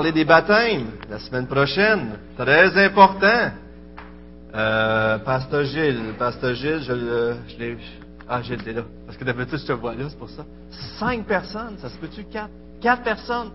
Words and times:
parler 0.00 0.12
des 0.12 0.24
baptêmes 0.24 0.86
la 1.10 1.18
semaine 1.18 1.46
prochaine. 1.46 2.12
Très 2.34 2.86
important. 2.86 3.50
Euh, 4.54 5.18
Pasteur 5.18 5.64
Gilles, 5.64 6.14
Pasteur 6.18 6.54
Gilles, 6.54 6.80
je, 6.80 7.58
l'ai... 7.58 7.76
Ah, 8.26 8.40
Gilles, 8.40 8.62
t'es 8.62 8.72
là. 8.72 8.84
Parce 9.04 9.18
que 9.18 9.24
d'habitude, 9.24 9.58
je 9.58 9.66
te 9.66 9.72
vois 9.72 9.94
là, 9.94 10.04
c'est 10.08 10.18
pour 10.18 10.30
ça. 10.30 10.46
Cinq 10.98 11.26
personnes, 11.26 11.76
ça 11.82 11.90
se 11.90 11.98
peut-tu? 11.98 12.24
Quatre? 12.24 12.48
Quatre 12.80 13.02
personnes. 13.02 13.50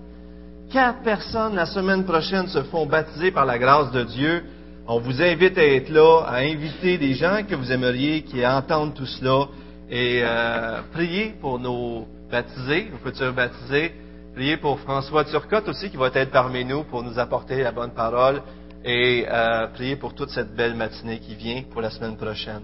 Quatre 0.72 1.02
personnes 1.02 1.56
la 1.56 1.66
semaine 1.66 2.06
prochaine 2.06 2.48
se 2.48 2.62
font 2.62 2.86
baptiser 2.86 3.32
par 3.32 3.48
la 3.48 3.58
grâce 3.58 3.92
de 3.92 4.04
Dieu. 4.04 4.44
On 4.88 5.00
vous 5.00 5.24
invite 5.24 5.58
à 5.58 5.66
être 5.66 5.90
là, 5.90 6.26
à 6.28 6.36
inviter 6.42 7.00
des 7.00 7.16
gens 7.16 7.42
que 7.50 7.56
vous 7.56 7.72
aimeriez 7.72 8.22
qui 8.22 8.46
entendent 8.46 8.94
tout 8.94 9.08
cela 9.08 9.48
et 9.90 10.22
euh, 10.24 10.82
prier 10.94 11.34
pour 11.42 11.58
nos 11.58 12.06
baptisés, 12.30 12.92
nos 12.92 13.00
futurs 13.00 13.34
baptisés. 13.34 13.94
Priez 14.36 14.58
pour 14.58 14.82
François 14.82 15.24
Turcotte 15.24 15.70
aussi 15.70 15.90
qui 15.90 15.96
va 15.96 16.10
être 16.14 16.32
parmi 16.32 16.66
nous 16.66 16.84
pour 16.84 17.04
nous 17.04 17.18
apporter 17.18 17.64
la 17.64 17.72
bonne 17.72 17.92
parole 17.92 18.42
et 18.84 19.26
euh, 19.30 19.68
priez 19.68 19.96
pour 19.96 20.14
toute 20.14 20.30
cette 20.30 20.54
belle 20.54 20.76
matinée 20.76 21.20
qui 21.20 21.36
vient 21.36 21.64
pour 21.72 21.80
la 21.80 21.90
semaine 21.90 22.18
prochaine. 22.18 22.60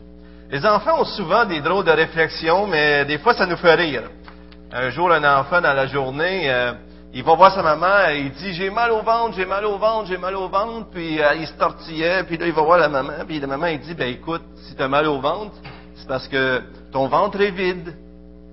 Les 0.49 0.65
enfants 0.65 0.99
ont 0.99 1.05
souvent 1.05 1.45
des 1.45 1.61
drôles 1.61 1.85
de 1.85 1.91
réflexions, 1.91 2.67
mais 2.67 3.05
des 3.05 3.19
fois 3.19 3.35
ça 3.35 3.45
nous 3.45 3.55
fait 3.55 3.73
rire. 3.75 4.03
Un 4.73 4.89
jour, 4.89 5.13
un 5.13 5.23
enfant 5.39 5.61
dans 5.61 5.71
la 5.71 5.87
journée, 5.87 6.51
euh, 6.51 6.73
il 7.13 7.23
va 7.23 7.35
voir 7.35 7.55
sa 7.55 7.63
maman 7.63 8.09
et 8.09 8.19
il 8.19 8.31
dit 8.31 8.53
j'ai 8.53 8.69
mal 8.69 8.91
au 8.91 9.01
ventre, 9.01 9.37
j'ai 9.37 9.45
mal 9.45 9.63
au 9.63 9.77
ventre, 9.77 10.09
j'ai 10.09 10.17
mal 10.17 10.35
au 10.35 10.49
ventre, 10.49 10.89
puis 10.91 11.21
euh, 11.21 11.35
il 11.35 11.47
se 11.47 11.53
tortillait, 11.53 12.23
puis 12.23 12.35
là 12.35 12.47
il 12.47 12.53
va 12.53 12.63
voir 12.63 12.79
la 12.79 12.89
maman, 12.89 13.13
puis 13.25 13.39
la 13.39 13.47
maman 13.47 13.67
il 13.67 13.79
dit 13.79 13.93
ben 13.93 14.09
écoute, 14.09 14.43
si 14.67 14.75
tu 14.75 14.83
as 14.83 14.89
mal 14.89 15.07
au 15.07 15.21
ventre, 15.21 15.55
c'est 15.95 16.07
parce 16.07 16.27
que 16.27 16.63
ton 16.91 17.07
ventre 17.07 17.39
est 17.39 17.51
vide. 17.51 17.95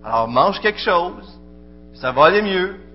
Alors 0.05 0.29
mange 0.29 0.61
quelque 0.61 0.79
chose, 0.79 1.41
ça 1.95 2.13
va 2.13 2.27
aller 2.27 2.43
mieux. 2.43 2.88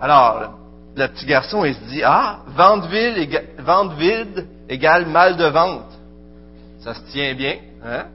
Alors, 0.00 0.58
le 0.96 1.06
petit 1.08 1.26
garçon, 1.26 1.64
il 1.64 1.74
se 1.74 1.84
dit, 1.84 2.02
ah, 2.04 2.40
ventre 2.48 2.88
vide, 2.88 3.42
ventre 3.58 3.94
vide 3.96 4.46
égale 4.68 5.06
mal 5.06 5.36
de 5.36 5.46
ventre. 5.46 5.96
Ça 6.80 6.94
se 6.94 7.00
tient 7.10 7.34
bien, 7.34 7.56
hein? 7.84 8.06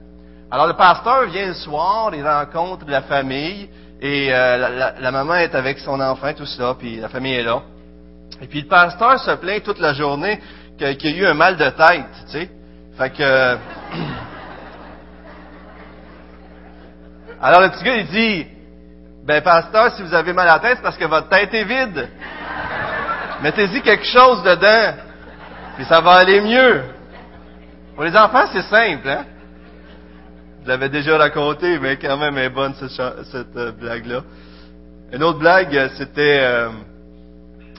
Alors, 0.50 0.66
le 0.66 0.74
pasteur 0.74 1.26
vient 1.26 1.46
le 1.48 1.54
soir, 1.54 2.14
il 2.14 2.26
rencontre 2.26 2.84
la 2.86 3.02
famille, 3.02 3.68
et 4.00 4.32
euh, 4.32 4.92
la, 5.00 5.10
maman 5.10 5.34
est 5.36 5.54
avec 5.54 5.78
son 5.78 6.00
enfant, 6.00 6.32
tout 6.34 6.46
ça, 6.46 6.74
puis 6.78 6.96
la 6.96 7.08
famille 7.08 7.34
est 7.34 7.42
là. 7.42 7.62
Et 8.40 8.46
puis, 8.46 8.62
le 8.62 8.68
pasteur 8.68 9.18
se 9.18 9.32
plaint 9.32 9.62
toute 9.62 9.78
la 9.78 9.94
journée 9.94 10.40
qu'il 10.78 11.10
y 11.10 11.14
a 11.14 11.16
eu 11.16 11.26
un 11.26 11.34
mal 11.34 11.56
de 11.56 11.68
tête, 11.70 12.06
tu 12.26 12.32
sais. 12.32 12.50
Fait 12.96 13.10
que... 13.10 13.56
Alors, 17.42 17.60
le 17.60 17.70
petit 17.70 17.84
gars, 17.84 17.96
il 17.96 18.06
dit, 18.06 18.46
ben, 19.24 19.40
pasteur, 19.42 19.94
si 19.96 20.02
vous 20.02 20.12
avez 20.12 20.34
mal 20.34 20.46
à 20.48 20.54
la 20.54 20.58
tête, 20.58 20.76
c'est 20.76 20.82
parce 20.82 20.98
que 20.98 21.06
votre 21.06 21.28
tête 21.30 21.52
est 21.54 21.64
vide. 21.64 22.08
Mettez-y 23.42 23.80
quelque 23.80 24.04
chose 24.04 24.42
dedans, 24.42 24.94
puis 25.76 25.84
ça 25.86 26.00
va 26.02 26.12
aller 26.16 26.42
mieux. 26.42 26.82
Pour 27.94 28.04
les 28.04 28.14
enfants, 28.16 28.44
c'est 28.52 28.62
simple, 28.62 29.08
hein? 29.08 29.24
Je 30.62 30.68
l'avais 30.68 30.90
déjà 30.90 31.16
raconté, 31.16 31.78
mais 31.78 31.96
quand 31.96 32.18
même, 32.18 32.36
elle 32.36 32.44
est 32.44 32.50
bonne, 32.50 32.74
cette, 32.74 33.56
euh, 33.56 33.72
blague-là. 33.72 34.22
Une 35.12 35.22
autre 35.22 35.38
blague, 35.38 35.74
euh, 35.74 35.88
c'était... 35.96 36.40
euh, 36.42 36.68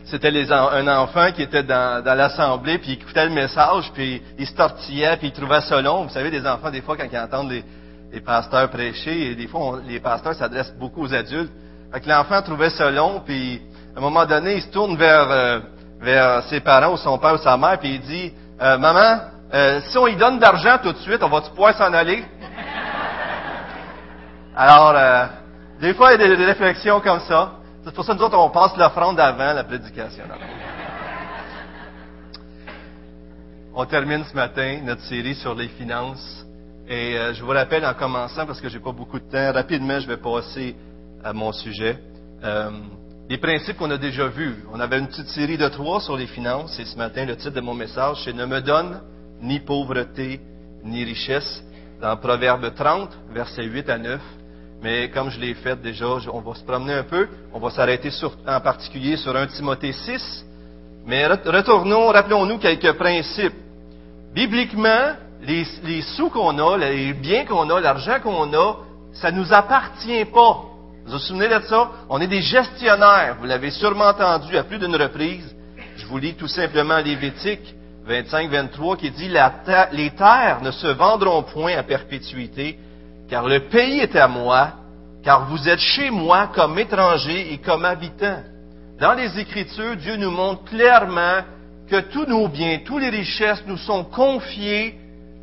c'était 0.06 0.32
un 0.52 0.88
enfant 0.88 1.32
qui 1.32 1.42
était 1.42 1.64
dans, 1.64 2.04
l'assemblée, 2.06 2.78
puis 2.78 2.92
il 2.92 3.02
écoutait 3.02 3.26
le 3.26 3.34
message, 3.34 3.92
puis 3.92 4.22
il 4.38 4.46
se 4.46 4.54
tortillait, 4.54 5.18
puis 5.18 5.28
il 5.28 5.32
trouvait 5.32 5.62
ça. 5.62 5.82
Vous 5.82 6.10
savez, 6.10 6.30
des 6.30 6.46
enfants, 6.46 6.70
des 6.70 6.82
fois, 6.82 6.96
quand 6.96 7.08
ils 7.12 7.18
entendent 7.18 7.50
les, 7.50 7.64
les 8.16 8.22
pasteurs 8.22 8.70
prêcher, 8.70 9.32
et 9.32 9.36
des 9.36 9.48
fois, 9.48 9.60
on- 9.62 9.76
les 9.86 10.00
pasteurs 10.00 10.34
s'adressent 10.36 10.74
beaucoup 10.80 11.04
aux 11.04 11.14
adultes. 11.14 11.52
Fait 11.92 12.00
que 12.00 12.08
l'enfant 12.08 12.42
trouvait 12.42 12.70
ça 12.70 12.90
long, 12.90 13.22
puis 13.26 13.62
à 13.94 14.00
un 14.00 14.02
moment 14.02 14.26
donné, 14.26 14.56
il 14.56 14.62
se 14.62 14.70
tourne 14.70 14.96
vers, 14.96 15.30
euh, 15.30 15.60
vers 16.00 16.42
ses 16.44 16.62
parents, 16.62 16.94
ou 16.94 16.98
son 16.98 17.18
père 17.18 17.34
ou 17.34 17.38
sa 17.38 17.58
mère, 17.58 17.78
puis 17.78 17.96
il 17.96 18.02
dit, 18.02 18.34
Euh, 18.62 18.78
Maman, 18.78 19.20
euh, 19.54 19.82
si 19.82 19.98
on 19.98 20.06
lui 20.06 20.16
donne 20.16 20.40
d'argent 20.40 20.78
tout 20.82 20.94
de 20.94 20.98
suite, 21.00 21.22
on 21.22 21.28
va-tu 21.28 21.50
pouvoir 21.50 21.76
s'en 21.76 21.92
aller? 21.92 22.24
Alors, 24.56 24.94
euh, 24.96 25.26
des 25.82 25.94
fois, 25.94 26.14
il 26.14 26.22
y 26.22 26.24
a 26.24 26.28
des, 26.30 26.38
des 26.38 26.46
réflexions 26.46 27.02
comme 27.02 27.20
ça. 27.20 27.52
C'est 27.84 27.94
pour 27.94 28.06
ça 28.06 28.14
que 28.14 28.18
nous 28.20 28.24
autres, 28.24 28.38
on 28.38 28.50
passe 28.50 28.78
l'offrande 28.78 29.20
avant 29.20 29.52
la 29.52 29.66
prédication. 29.66 30.24
On 33.76 33.86
termine 33.86 34.24
ce 34.24 34.34
matin 34.34 34.80
notre 34.86 35.02
série 35.02 35.36
sur 35.36 35.54
les 35.54 35.68
finances. 35.68 36.45
Et 36.88 37.18
euh, 37.18 37.34
je 37.34 37.44
vous 37.44 37.50
rappelle 37.52 37.86
en 37.86 37.94
commençant, 37.94 38.46
parce 38.46 38.62
que 38.62 38.70
j'ai 38.70 38.80
pas 38.80 38.92
beaucoup 38.92 39.20
de 39.20 39.26
temps, 39.30 39.52
rapidement, 39.54 40.00
je 40.00 40.08
vais 40.08 40.18
passer 40.18 40.76
à 41.24 41.34
mon 41.34 41.52
sujet. 41.52 41.98
Euh, 42.44 42.70
les 43.28 43.40
principes 43.40 43.78
qu'on 43.78 43.90
a 43.90 43.98
déjà 43.98 44.28
vus. 44.28 44.64
On 44.72 44.80
avait 44.80 45.00
une 45.00 45.08
petite 45.08 45.30
série 45.30 45.58
de 45.58 45.68
trois 45.70 46.00
sur 46.02 46.16
les 46.16 46.28
finances, 46.28 46.80
et 46.80 46.86
ce 46.86 46.96
matin, 46.96 47.26
le 47.26 47.36
titre 47.36 47.56
de 47.56 47.62
mon 47.62 47.74
message, 47.74 48.22
c'est 48.24 48.34
Ne 48.34 48.46
me 48.46 48.62
donne 48.62 49.02
ni 49.42 49.60
pauvreté 49.60 50.40
ni 50.84 51.04
richesse, 51.04 51.64
dans 52.00 52.16
Proverbe 52.18 52.72
30, 52.76 53.10
versets 53.32 53.64
8 53.64 53.90
à 53.90 53.98
9. 53.98 54.22
Mais 54.84 55.10
comme 55.10 55.32
je 55.32 55.40
l'ai 55.40 55.56
fait 55.56 55.82
déjà, 55.82 56.06
on 56.32 56.42
va 56.42 56.54
se 56.54 56.64
promener 56.64 56.94
un 56.94 57.04
peu. 57.04 57.28
On 57.52 57.60
va 57.60 57.72
s'arrêter 57.72 58.12
en 58.46 58.60
particulier 58.60 59.18
sur 59.18 59.36
1 59.36 59.48
Timothée 59.48 59.94
6. 59.94 60.46
Mais 61.08 61.28
re- 61.28 61.50
retournons, 61.50 62.10
rappelons-nous 62.10 62.60
quelques 62.60 62.92
principes. 62.94 63.56
Bibliquement, 64.36 65.14
les, 65.46 66.02
sous 66.02 66.30
qu'on 66.30 66.58
a, 66.58 66.78
les 66.78 67.14
biens 67.14 67.46
qu'on 67.46 67.70
a, 67.70 67.80
l'argent 67.80 68.20
qu'on 68.22 68.54
a, 68.54 68.76
ça 69.14 69.32
nous 69.32 69.54
appartient 69.54 70.26
pas. 70.26 70.64
Vous 71.06 71.14
vous 71.14 71.20
souvenez 71.20 71.48
de 71.48 71.60
ça? 71.66 71.92
On 72.10 72.20
est 72.20 72.28
des 72.28 72.42
gestionnaires. 72.42 73.38
Vous 73.40 73.46
l'avez 73.46 73.70
sûrement 73.72 74.06
entendu 74.06 74.58
à 74.58 74.64
plus 74.64 74.80
d'une 74.80 74.96
reprise. 74.96 75.56
Je 75.98 76.06
vous 76.08 76.18
lis 76.18 76.34
tout 76.34 76.48
simplement 76.48 76.98
Lévitique 76.98 77.76
25-23 78.08 78.98
qui 78.98 79.12
dit 79.12 79.30
Les 79.30 80.10
terres 80.12 80.62
ne 80.62 80.72
se 80.72 80.88
vendront 80.88 81.44
point 81.44 81.78
à 81.78 81.84
perpétuité, 81.84 82.80
car 83.30 83.48
le 83.48 83.62
pays 83.62 84.00
est 84.00 84.16
à 84.16 84.28
moi, 84.28 84.74
car 85.24 85.46
vous 85.48 85.70
êtes 85.70 85.80
chez 85.80 86.10
moi 86.10 86.50
comme 86.54 86.78
étrangers 86.80 87.54
et 87.54 87.58
comme 87.60 87.86
habitants. 87.86 88.44
Dans 89.00 89.14
les 89.14 89.40
Écritures, 89.40 89.96
Dieu 89.98 90.16
nous 90.16 90.32
montre 90.32 90.64
clairement 90.66 91.42
que 91.90 92.00
tous 92.00 92.26
nos 92.26 92.48
biens, 92.48 92.80
toutes 92.86 93.02
les 93.02 93.10
richesses 93.10 93.64
nous 93.68 93.78
sont 93.78 94.04
confiés 94.06 94.96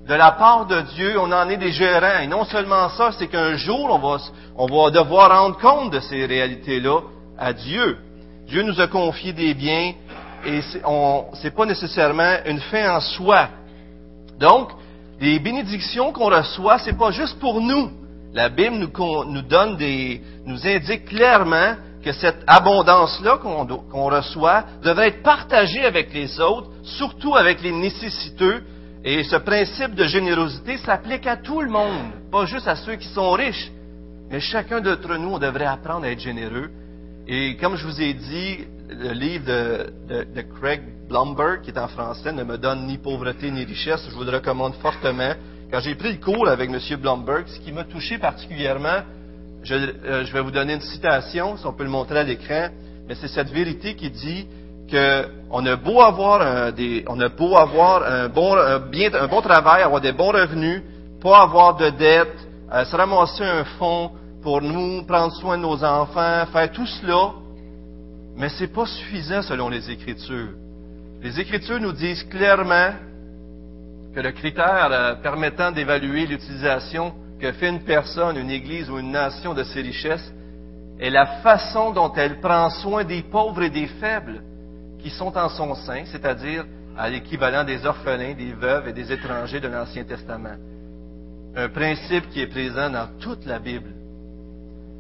de 0.09 0.15
la 0.15 0.33
part 0.33 0.67
de 0.67 0.81
Dieu. 0.95 1.19
On 1.19 1.31
en 1.33 1.49
est 1.49 1.57
des 1.57 1.73
gérants. 1.73 2.21
Et 2.23 2.27
non 2.27 2.45
seulement 2.45 2.89
ça, 2.91 3.13
c'est 3.19 3.29
qu'un 3.29 3.57
jour, 3.57 3.89
on 3.91 3.99
va, 3.99 4.19
on 4.57 4.67
va 4.67 4.91
devoir 4.91 5.31
rendre 5.31 5.59
compte 5.59 5.93
de 5.93 6.01
ces 6.01 6.27
réalités-là 6.27 7.01
à 7.39 7.53
Dieu. 7.53 7.99
Dieu 8.49 8.63
nous 8.63 8.81
a 8.81 8.87
confié 8.89 9.33
des 9.33 9.55
biens 9.55 9.93
et 10.45 10.61
c'est 10.63 10.83
on- 10.85 11.27
c'est 11.35 11.55
pas 11.55 11.67
nécessairement 11.67 12.37
une 12.47 12.61
fin 12.61 12.97
en 12.97 13.01
soi. 13.01 13.49
Donc, 14.39 14.71
les 15.21 15.39
bénédictions 15.39 16.13
qu'on 16.13 16.31
reçoit, 16.31 16.79
c'est 16.79 16.99
pas 16.99 17.13
juste 17.13 17.39
pour 17.39 17.61
nous. 17.61 17.91
La 18.35 18.49
Bible 18.49 18.77
nous, 18.77 19.43
donne 19.43 19.77
des, 19.77 20.21
nous 20.47 20.67
indique 20.67 21.05
clairement 21.05 21.75
que 22.03 22.13
cette 22.13 22.43
abondance-là 22.47 23.37
qu'on 23.37 24.05
reçoit 24.11 24.65
devrait 24.83 25.09
être 25.09 25.23
partagée 25.23 25.85
avec 25.85 26.13
les 26.13 26.41
autres, 26.41 26.71
surtout 26.83 27.37
avec 27.37 27.63
les 27.63 27.71
nécessiteux. 27.73 28.65
Et 29.05 29.25
ce 29.25 29.37
principe 29.37 29.95
de 29.95 30.05
générosité 30.05 30.79
s'applique 30.79 31.27
à 31.27 31.37
tout 31.37 31.61
le 31.61 31.69
monde, 31.69 32.13
pas 32.31 32.47
juste 32.47 32.69
à 32.69 32.77
ceux 32.77 32.95
qui 32.95 33.09
sont 33.09 33.33
riches. 33.33 33.73
Mais 34.31 34.39
chacun 34.39 34.81
d'entre 34.81 35.17
nous, 35.17 35.31
on 35.31 35.39
devrait 35.39 35.67
apprendre 35.67 36.07
à 36.07 36.11
être 36.11 36.21
généreux. 36.21 36.71
Et 37.27 37.57
comme 37.57 37.77
je 37.77 37.85
vous 37.85 38.01
ai 38.01 38.15
dit, 38.15 38.59
le 38.89 39.13
livre 39.13 39.45
de, 39.47 40.43
Craig 40.61 40.83
Blumberg, 41.09 41.63
qui 41.63 41.71
est 41.71 41.79
en 41.79 41.89
français, 41.89 42.33
ne 42.33 42.45
me 42.45 42.57
donne 42.57 42.87
ni 42.87 42.97
pauvreté 42.97 43.51
ni 43.51 43.65
richesse. 43.65 44.07
Je 44.09 44.15
vous 44.15 44.23
le 44.23 44.31
recommande 44.31 44.75
fortement. 44.75 45.35
Quand 45.73 45.81
j'ai 45.81 45.97
pris 45.97 46.13
le 46.13 46.19
cours 46.19 46.49
avec 46.49 46.71
M. 46.71 46.79
Blumberg, 47.01 47.45
ce 47.49 47.59
qui 47.59 47.73
m'a 47.73 47.85
touché 47.85 48.19
particulièrement, 48.19 49.03
je, 49.65 49.75
euh, 49.75 50.25
je 50.25 50.33
vais 50.33 50.41
vous 50.43 50.51
donner 50.51 50.75
une 50.75 50.81
citation, 50.81 51.57
si 51.57 51.67
on 51.67 51.73
peut 51.73 51.85
le 51.85 51.91
montrer 51.91 52.21
à 52.21 52.23
l'écran, 52.23 52.69
mais 53.09 53.17
c'est 53.17 53.29
cette 53.29 53.51
vérité 53.51 53.97
qui 53.97 54.11
dit 54.11 54.47
que 54.93 55.27
on 55.51 55.65
a 55.67 55.77
beau 55.77 56.01
avoir 56.01 56.43
un, 58.03 58.29
bon, 58.29 59.41
travail, 59.43 59.83
avoir 59.83 60.01
des 60.01 60.13
bons 60.13 60.33
revenus, 60.33 60.83
pas 61.21 61.43
avoir 61.43 61.77
de 61.77 61.91
dettes, 61.91 62.49
euh, 62.73 62.85
se 62.85 62.97
ramasser 62.97 63.45
un 63.45 63.65
fonds 63.79 64.11
pour 64.43 64.61
nous, 64.61 65.05
prendre 65.05 65.33
soin 65.35 65.57
de 65.57 65.63
nos 65.63 65.83
enfants, 65.83 66.47
faire 66.53 66.71
tout 66.73 66.87
cela, 66.87 67.33
mais 68.37 68.49
c'est 68.51 68.73
pas 68.73 68.87
suffisant 68.87 69.43
selon 69.43 69.69
les 69.69 69.91
Écritures. 69.91 70.51
Les 71.23 71.41
Écritures 71.41 71.81
nous 71.81 71.93
disent 71.93 72.25
clairement 72.25 72.93
que 74.15 74.21
le 74.21 74.33
critère 74.33 74.89
euh, 74.91 75.15
permettant 75.17 75.71
d'évaluer 75.71 76.27
l'utilisation 76.27 77.13
que 77.41 77.53
fait 77.53 77.69
une 77.69 77.83
personne, 77.83 78.37
une 78.37 78.51
Église 78.51 78.91
ou 78.91 78.99
une 78.99 79.11
nation 79.11 79.55
de 79.55 79.65
ses 79.65 79.81
richesses 79.81 80.33
est 81.01 81.11
la 81.11 81.27
façon 81.43 81.93
dont 81.93 82.13
elle 82.15 82.41
prend 82.41 82.71
soin 82.71 83.05
des 83.05 83.23
pauvres 83.23 83.63
et 83.63 83.71
des 83.71 83.87
faibles 83.87 84.43
qui 85.03 85.11
sont 85.11 85.37
en 85.37 85.49
son 85.49 85.75
sein, 85.75 86.05
c'est-à-dire 86.07 86.65
à, 86.97 87.09
l'équivalent 87.09 87.65
des 87.65 87.85
orphelins, 87.85 88.35
des 88.35 88.53
veuves 88.53 88.89
et 88.89 88.93
des 88.93 89.13
étrangers 89.13 89.61
de 89.61 89.69
l'Ancien 89.69 90.05
Testament. 90.05 90.57
Un 91.55 91.69
principe 91.69 92.31
qui 92.31 92.41
est 92.41 92.47
présent 92.47 92.89
dans 92.89 93.09
toute 93.21 93.45
la 93.45 93.59
Bible. 93.59 93.91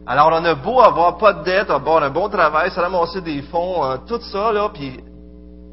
Alors, 0.06 0.31
on 0.32 0.44
a 0.44 0.54
beau 0.54 0.81
avoir 0.81 1.16
pas 1.16 1.32
de 1.32 1.44
dette, 1.44 1.70
avoir 1.70 2.02
un 2.02 2.10
bon 2.10 2.28
travail, 2.28 2.70
se 2.70 2.81
ramasser 2.81 3.20
des 3.20 3.40
fonds, 3.43 3.84
euh, 3.84 3.96
tout 4.06 4.20
ça, 4.20 4.52
là, 4.52 4.69
puis 4.75 4.99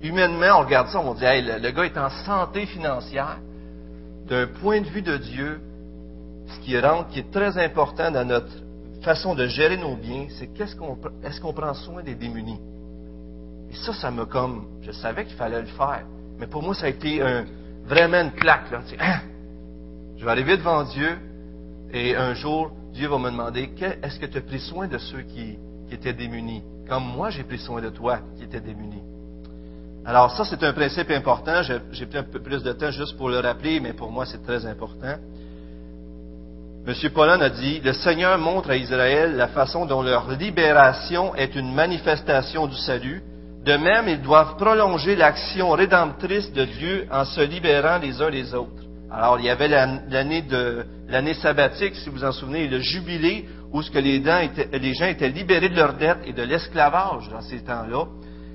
humainement, 0.03 0.59
on 0.59 0.59
regarde 0.59 0.87
ça, 0.89 0.99
on 0.99 1.13
dit, 1.15 1.25
hey, 1.25 1.41
le, 1.41 1.71
gars 1.71 1.85
est 1.85 1.97
en 1.97 2.09
santé 2.09 2.65
financière. 2.67 3.37
D'un 4.27 4.45
point 4.45 4.81
de 4.81 4.87
vue 4.87 5.01
de 5.01 5.17
Dieu, 5.17 5.59
ce 6.47 6.59
qui 6.59 6.79
rentre, 6.79 7.09
qui 7.09 7.19
est 7.19 7.31
très 7.31 7.57
important 7.57 8.11
dans 8.11 8.25
notre 8.25 8.51
façon 9.01 9.33
de 9.33 9.47
gérer 9.47 9.77
nos 9.77 9.95
biens, 9.95 10.27
c'est 10.37 10.47
qu'est-ce 10.53 10.75
qu'on, 10.75 10.97
est-ce 11.23 11.41
qu'on 11.41 11.53
prend 11.53 11.73
soin 11.73 12.03
des 12.03 12.15
démunis? 12.15 12.59
Et 13.71 13.75
ça, 13.75 13.93
ça 13.93 14.11
me 14.11 14.25
comme, 14.25 14.65
je 14.81 14.91
savais 14.91 15.25
qu'il 15.25 15.35
fallait 15.35 15.61
le 15.61 15.67
faire. 15.67 16.03
Mais 16.39 16.47
pour 16.47 16.63
moi, 16.63 16.73
ça 16.73 16.85
a 16.85 16.89
été 16.89 17.21
un, 17.21 17.45
vraiment 17.85 18.21
une 18.21 18.31
claque, 18.31 18.71
là. 18.71 18.81
Hein? 18.99 19.19
Je 20.17 20.25
vais 20.25 20.31
arriver 20.31 20.57
devant 20.57 20.83
Dieu, 20.83 21.17
et 21.93 22.15
un 22.15 22.33
jour, 22.33 22.71
Dieu 22.93 23.07
va 23.07 23.17
me 23.17 23.29
demander, 23.29 23.69
est-ce 24.01 24.19
que 24.19 24.25
tu 24.25 24.37
as 24.37 24.41
pris 24.41 24.59
soin 24.59 24.87
de 24.87 24.97
ceux 24.97 25.21
qui, 25.21 25.57
qui 25.87 25.93
étaient 25.93 26.13
démunis? 26.13 26.63
Comme 26.87 27.03
moi, 27.03 27.29
j'ai 27.29 27.43
pris 27.43 27.59
soin 27.59 27.81
de 27.81 27.89
toi 27.89 28.19
qui 28.37 28.43
étais 28.43 28.61
démuni. 28.61 29.01
Alors 30.05 30.31
ça, 30.31 30.43
c'est 30.43 30.63
un 30.63 30.73
principe 30.73 31.11
important. 31.11 31.61
J'ai 31.91 32.05
pris 32.07 32.17
un 32.17 32.23
peu 32.23 32.41
plus 32.41 32.63
de 32.63 32.71
temps 32.73 32.89
juste 32.89 33.15
pour 33.15 33.29
le 33.29 33.39
rappeler, 33.39 33.79
mais 33.79 33.93
pour 33.93 34.11
moi, 34.11 34.25
c'est 34.25 34.43
très 34.43 34.65
important. 34.65 35.15
M. 36.87 36.93
Paulin 37.13 37.39
a 37.41 37.49
dit, 37.49 37.79
le 37.81 37.93
Seigneur 37.93 38.37
montre 38.39 38.71
à 38.71 38.75
Israël 38.75 39.35
la 39.35 39.49
façon 39.49 39.85
dont 39.85 40.01
leur 40.01 40.31
libération 40.31 41.35
est 41.35 41.55
une 41.55 41.73
manifestation 41.73 42.65
du 42.65 42.75
salut. 42.75 43.21
De 43.65 43.75
même, 43.75 44.07
ils 44.07 44.21
doivent 44.21 44.55
prolonger 44.57 45.15
l'action 45.15 45.71
rédemptrice 45.71 46.51
de 46.53 46.65
Dieu 46.65 47.07
en 47.11 47.25
se 47.25 47.41
libérant 47.41 47.97
les 47.97 48.21
uns 48.21 48.29
les 48.29 48.53
autres. 48.53 48.83
Alors, 49.11 49.39
il 49.39 49.45
y 49.45 49.49
avait 49.49 49.67
l'année 49.67 50.43
de 50.43 50.85
l'année 51.09 51.33
sabbatique, 51.33 51.95
si 51.95 52.09
vous 52.09 52.23
en 52.23 52.31
souvenez, 52.31 52.67
le 52.67 52.79
jubilé, 52.79 53.45
où 53.73 53.81
ce 53.81 53.91
que 53.91 53.99
les, 53.99 54.19
les 54.19 54.93
gens 54.93 55.05
étaient 55.05 55.29
libérés 55.29 55.69
de 55.69 55.75
leurs 55.75 55.93
dettes 55.93 56.19
et 56.25 56.33
de 56.33 56.43
l'esclavage 56.43 57.27
dans 57.29 57.41
ces 57.41 57.63
temps-là. 57.63 58.05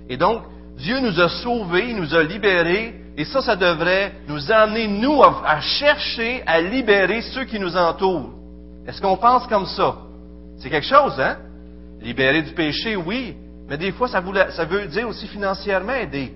Et 0.08 0.16
donc, 0.16 0.42
Dieu 0.76 1.00
nous 1.00 1.20
a 1.20 1.28
sauvés, 1.28 1.90
il 1.90 1.96
nous 1.96 2.14
a 2.14 2.22
libérés, 2.22 2.94
et 3.16 3.24
ça, 3.24 3.42
ça 3.42 3.56
devrait 3.56 4.12
nous 4.28 4.50
amener, 4.50 4.88
nous, 4.88 5.22
à, 5.22 5.60
chercher 5.60 6.42
à 6.46 6.60
libérer 6.60 7.22
ceux 7.22 7.44
qui 7.44 7.58
nous 7.58 7.76
entourent. 7.76 8.30
Est-ce 8.86 9.00
qu'on 9.00 9.16
pense 9.16 9.46
comme 9.46 9.66
ça? 9.66 9.96
C'est 10.58 10.70
quelque 10.70 10.86
chose, 10.86 11.18
hein? 11.20 11.38
Libérer 12.00 12.42
du 12.42 12.52
péché, 12.52 12.96
oui, 12.96 13.34
mais 13.68 13.78
des 13.78 13.92
fois, 13.92 14.08
ça, 14.08 14.20
veut 14.20 14.86
dire 14.86 15.08
aussi 15.08 15.26
financièrement 15.26 15.94
aider. 15.94 16.32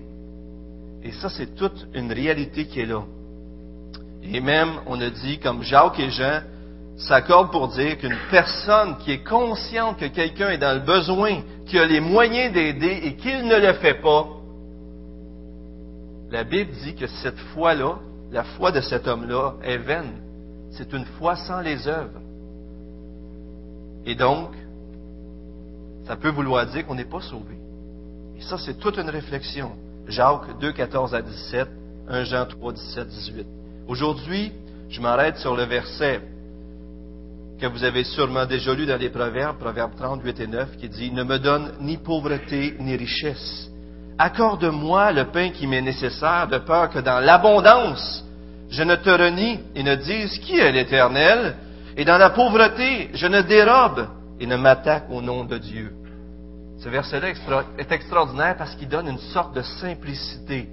Et 1.03 1.11
ça, 1.11 1.29
c'est 1.29 1.55
toute 1.55 1.87
une 1.93 2.11
réalité 2.11 2.65
qui 2.65 2.81
est 2.81 2.85
là. 2.85 3.03
Et 4.23 4.41
même, 4.41 4.71
on 4.87 4.99
a 4.99 5.09
dit, 5.09 5.39
comme 5.39 5.61
Jacques 5.63 5.99
et 5.99 6.09
Jean 6.09 6.41
s'accordent 6.97 7.51
pour 7.51 7.69
dire 7.69 7.97
qu'une 7.97 8.17
personne 8.29 8.97
qui 8.97 9.11
est 9.11 9.23
consciente 9.23 9.97
que 9.97 10.05
quelqu'un 10.05 10.49
est 10.49 10.57
dans 10.57 10.73
le 10.73 10.85
besoin, 10.85 11.41
qui 11.65 11.79
a 11.79 11.85
les 11.85 12.01
moyens 12.01 12.53
d'aider 12.53 12.99
et 13.03 13.15
qu'il 13.15 13.45
ne 13.47 13.55
le 13.55 13.73
fait 13.73 14.01
pas, 14.01 14.27
la 16.31 16.43
Bible 16.43 16.71
dit 16.83 16.95
que 16.95 17.07
cette 17.07 17.39
foi-là, 17.53 17.99
la 18.31 18.43
foi 18.43 18.71
de 18.71 18.81
cet 18.81 19.07
homme-là, 19.07 19.53
est 19.63 19.77
vaine. 19.77 20.21
C'est 20.71 20.93
une 20.93 21.05
foi 21.17 21.35
sans 21.35 21.61
les 21.61 21.87
œuvres. 21.87 22.19
Et 24.05 24.15
donc, 24.15 24.49
ça 26.09 26.15
peut 26.15 26.29
vouloir 26.29 26.65
dire 26.65 26.87
qu'on 26.87 26.95
n'est 26.95 27.05
pas 27.05 27.21
sauvé. 27.21 27.55
Et 28.35 28.41
ça, 28.41 28.57
c'est 28.57 28.79
toute 28.79 28.97
une 28.97 29.11
réflexion. 29.11 29.73
Jacques 30.07 30.59
2, 30.59 30.71
14 30.71 31.13
à 31.13 31.21
17, 31.21 31.67
1 32.07 32.23
Jean 32.23 32.47
3, 32.47 32.73
17, 32.73 33.07
18. 33.07 33.47
Aujourd'hui, 33.87 34.51
je 34.89 34.99
m'arrête 35.01 35.37
sur 35.37 35.55
le 35.55 35.65
verset 35.65 36.19
que 37.61 37.67
vous 37.67 37.83
avez 37.83 38.03
sûrement 38.05 38.47
déjà 38.47 38.73
lu 38.73 38.87
dans 38.87 38.97
les 38.97 39.09
Proverbes, 39.09 39.59
Proverbes 39.59 39.95
30, 39.95 40.23
8 40.23 40.39
et 40.39 40.47
9, 40.47 40.77
qui 40.77 40.89
dit, 40.89 41.11
Ne 41.11 41.23
me 41.23 41.37
donne 41.37 41.73
ni 41.79 41.97
pauvreté 41.97 42.73
ni 42.79 42.95
richesse. 42.95 43.69
Accorde-moi 44.17 45.11
le 45.11 45.25
pain 45.25 45.51
qui 45.51 45.67
m'est 45.67 45.83
nécessaire, 45.83 46.47
de 46.47 46.57
peur 46.57 46.89
que 46.89 46.97
dans 46.97 47.19
l'abondance, 47.19 48.25
je 48.71 48.81
ne 48.81 48.95
te 48.95 49.11
renie 49.11 49.59
et 49.75 49.83
ne 49.83 49.93
dise 49.93 50.39
qui 50.39 50.57
est 50.57 50.71
l'Éternel, 50.71 51.55
et 51.95 52.03
dans 52.03 52.17
la 52.17 52.31
pauvreté, 52.31 53.11
je 53.13 53.27
ne 53.27 53.41
dérobe 53.41 54.07
et 54.39 54.47
ne 54.47 54.55
m'attaque 54.55 55.05
au 55.11 55.21
nom 55.21 55.43
de 55.43 55.59
Dieu. 55.59 55.98
Ce 56.79 56.87
verset-là 56.87 57.29
est 57.77 57.91
extraordinaire 57.91 58.55
parce 58.57 58.75
qu'il 58.75 58.87
donne 58.87 59.07
une 59.07 59.17
sorte 59.17 59.53
de 59.53 59.61
simplicité. 59.61 60.67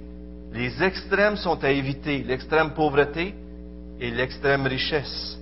Les 0.53 0.81
extrêmes 0.81 1.35
sont 1.35 1.61
à 1.63 1.69
éviter, 1.69 2.23
l'extrême 2.23 2.71
pauvreté 2.71 3.35
et 3.99 4.11
l'extrême 4.11 4.65
richesse. 4.65 5.37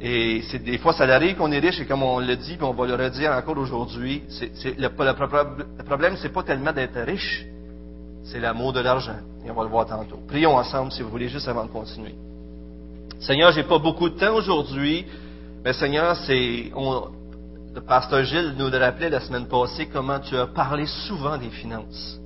Et 0.00 0.42
c'est, 0.50 0.58
des 0.58 0.78
fois, 0.78 0.92
ça 0.94 1.04
arrive 1.04 1.36
qu'on 1.36 1.52
est 1.52 1.60
riche, 1.60 1.80
et 1.80 1.86
comme 1.86 2.02
on 2.02 2.18
le 2.18 2.34
dit, 2.34 2.56
puis 2.56 2.64
on 2.64 2.72
va 2.72 2.86
le 2.86 2.94
redire 2.94 3.32
encore 3.32 3.56
aujourd'hui, 3.56 4.22
le, 4.64 4.88
problème, 5.84 6.16
c'est 6.16 6.32
pas 6.32 6.42
tellement 6.42 6.72
d'être 6.72 6.98
riche, 7.02 7.46
c'est 8.24 8.40
l'amour 8.40 8.72
de 8.72 8.80
l'argent. 8.80 9.18
Et 9.46 9.50
on 9.50 9.54
va 9.54 9.62
le 9.62 9.68
voir 9.68 9.86
tantôt. 9.86 10.18
Prions 10.26 10.56
ensemble, 10.56 10.90
si 10.90 11.02
vous 11.02 11.08
voulez, 11.08 11.28
juste 11.28 11.46
avant 11.46 11.64
de 11.64 11.70
continuer. 11.70 12.14
Seigneur, 13.20 13.52
j'ai 13.52 13.62
pas 13.62 13.78
beaucoup 13.78 14.08
de 14.08 14.18
temps 14.18 14.34
aujourd'hui, 14.34 15.06
mais 15.64 15.72
Seigneur, 15.72 16.16
c'est, 16.16 16.72
le 17.74 17.80
pasteur 17.80 18.24
Gilles 18.24 18.54
nous 18.58 18.68
l'a 18.68 18.78
rappelé 18.78 19.08
la 19.08 19.20
semaine 19.20 19.46
passée 19.46 19.86
comment 19.86 20.20
tu 20.20 20.36
as 20.36 20.46
parlé 20.46 20.86
souvent 20.86 21.38
des 21.38 21.50
finances. 21.50 22.18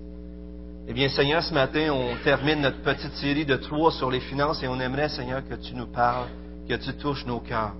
Eh 0.88 0.92
bien, 0.92 1.08
Seigneur, 1.08 1.42
ce 1.42 1.54
matin, 1.54 1.92
on 1.92 2.16
termine 2.22 2.60
notre 2.60 2.82
petite 2.82 3.12
série 3.14 3.44
de 3.44 3.56
trois 3.56 3.92
sur 3.92 4.10
les 4.10 4.20
finances 4.20 4.62
et 4.62 4.68
on 4.68 4.78
aimerait, 4.80 5.08
Seigneur, 5.08 5.42
que 5.48 5.54
tu 5.54 5.74
nous 5.74 5.86
parles 5.86 6.26
que 6.68 6.74
tu 6.74 6.92
touches 6.94 7.24
nos 7.26 7.40
cœurs. 7.40 7.74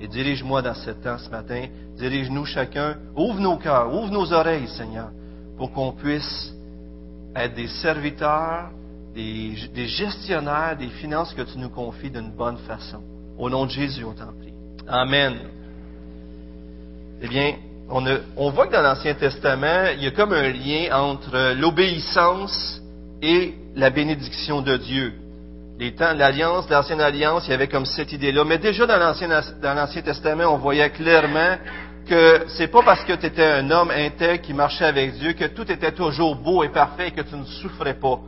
Et 0.00 0.08
dirige-moi 0.08 0.62
dans 0.62 0.74
ce 0.74 0.90
temps 0.90 1.18
ce 1.18 1.30
matin. 1.30 1.66
Dirige-nous 1.96 2.44
chacun. 2.46 2.96
Ouvre 3.14 3.40
nos 3.40 3.56
cœurs, 3.56 3.92
ouvre 3.94 4.10
nos 4.10 4.32
oreilles, 4.32 4.68
Seigneur, 4.68 5.10
pour 5.56 5.72
qu'on 5.72 5.92
puisse 5.92 6.52
être 7.36 7.54
des 7.54 7.68
serviteurs, 7.68 8.70
des, 9.14 9.54
gestionnaires 9.86 10.76
des 10.78 10.88
finances 10.88 11.34
que 11.34 11.42
tu 11.42 11.58
nous 11.58 11.68
confies 11.68 12.10
d'une 12.10 12.32
bonne 12.32 12.58
façon. 12.58 13.02
Au 13.38 13.48
nom 13.48 13.66
de 13.66 13.70
Jésus, 13.70 14.04
on 14.04 14.12
t'en 14.12 14.32
prie. 14.32 14.54
Amen. 14.88 15.38
Eh 17.22 17.28
bien, 17.28 17.54
on, 17.88 18.50
voit 18.50 18.66
que 18.66 18.72
dans 18.72 18.82
l'Ancien 18.82 19.14
Testament, 19.14 19.86
il 19.96 20.02
y 20.02 20.06
a 20.06 20.10
comme 20.10 20.32
un 20.32 20.48
lien 20.48 20.88
entre 20.92 21.54
l'obéissance 21.54 22.82
et 23.22 23.54
la 23.76 23.90
bénédiction 23.90 24.60
de 24.60 24.76
Dieu 24.76 25.14
les 25.82 25.92
temps 25.96 26.14
de 26.14 26.18
l'Alliance, 26.18 26.68
l'Ancienne 26.70 27.00
Alliance, 27.00 27.44
il 27.46 27.50
y 27.50 27.54
avait 27.54 27.66
comme 27.66 27.86
cette 27.86 28.12
idée-là. 28.12 28.44
Mais 28.44 28.58
déjà 28.58 28.86
dans 28.86 28.98
l'Ancien, 28.98 29.28
dans 29.60 29.74
l'Ancien 29.74 30.02
Testament, 30.02 30.54
on 30.54 30.58
voyait 30.58 30.90
clairement 30.90 31.56
que 32.08 32.44
c'est 32.56 32.68
pas 32.68 32.82
parce 32.82 33.04
que 33.04 33.14
tu 33.14 33.26
étais 33.26 33.44
un 33.44 33.68
homme 33.70 33.90
intègre 33.90 34.42
qui 34.42 34.54
marchait 34.54 34.84
avec 34.84 35.14
Dieu 35.14 35.32
que 35.32 35.46
tout 35.46 35.70
était 35.70 35.90
toujours 35.90 36.36
beau 36.36 36.62
et 36.62 36.68
parfait 36.68 37.08
et 37.08 37.10
que 37.10 37.22
tu 37.22 37.34
ne 37.34 37.44
souffrais 37.44 37.94
pas. 37.94 38.20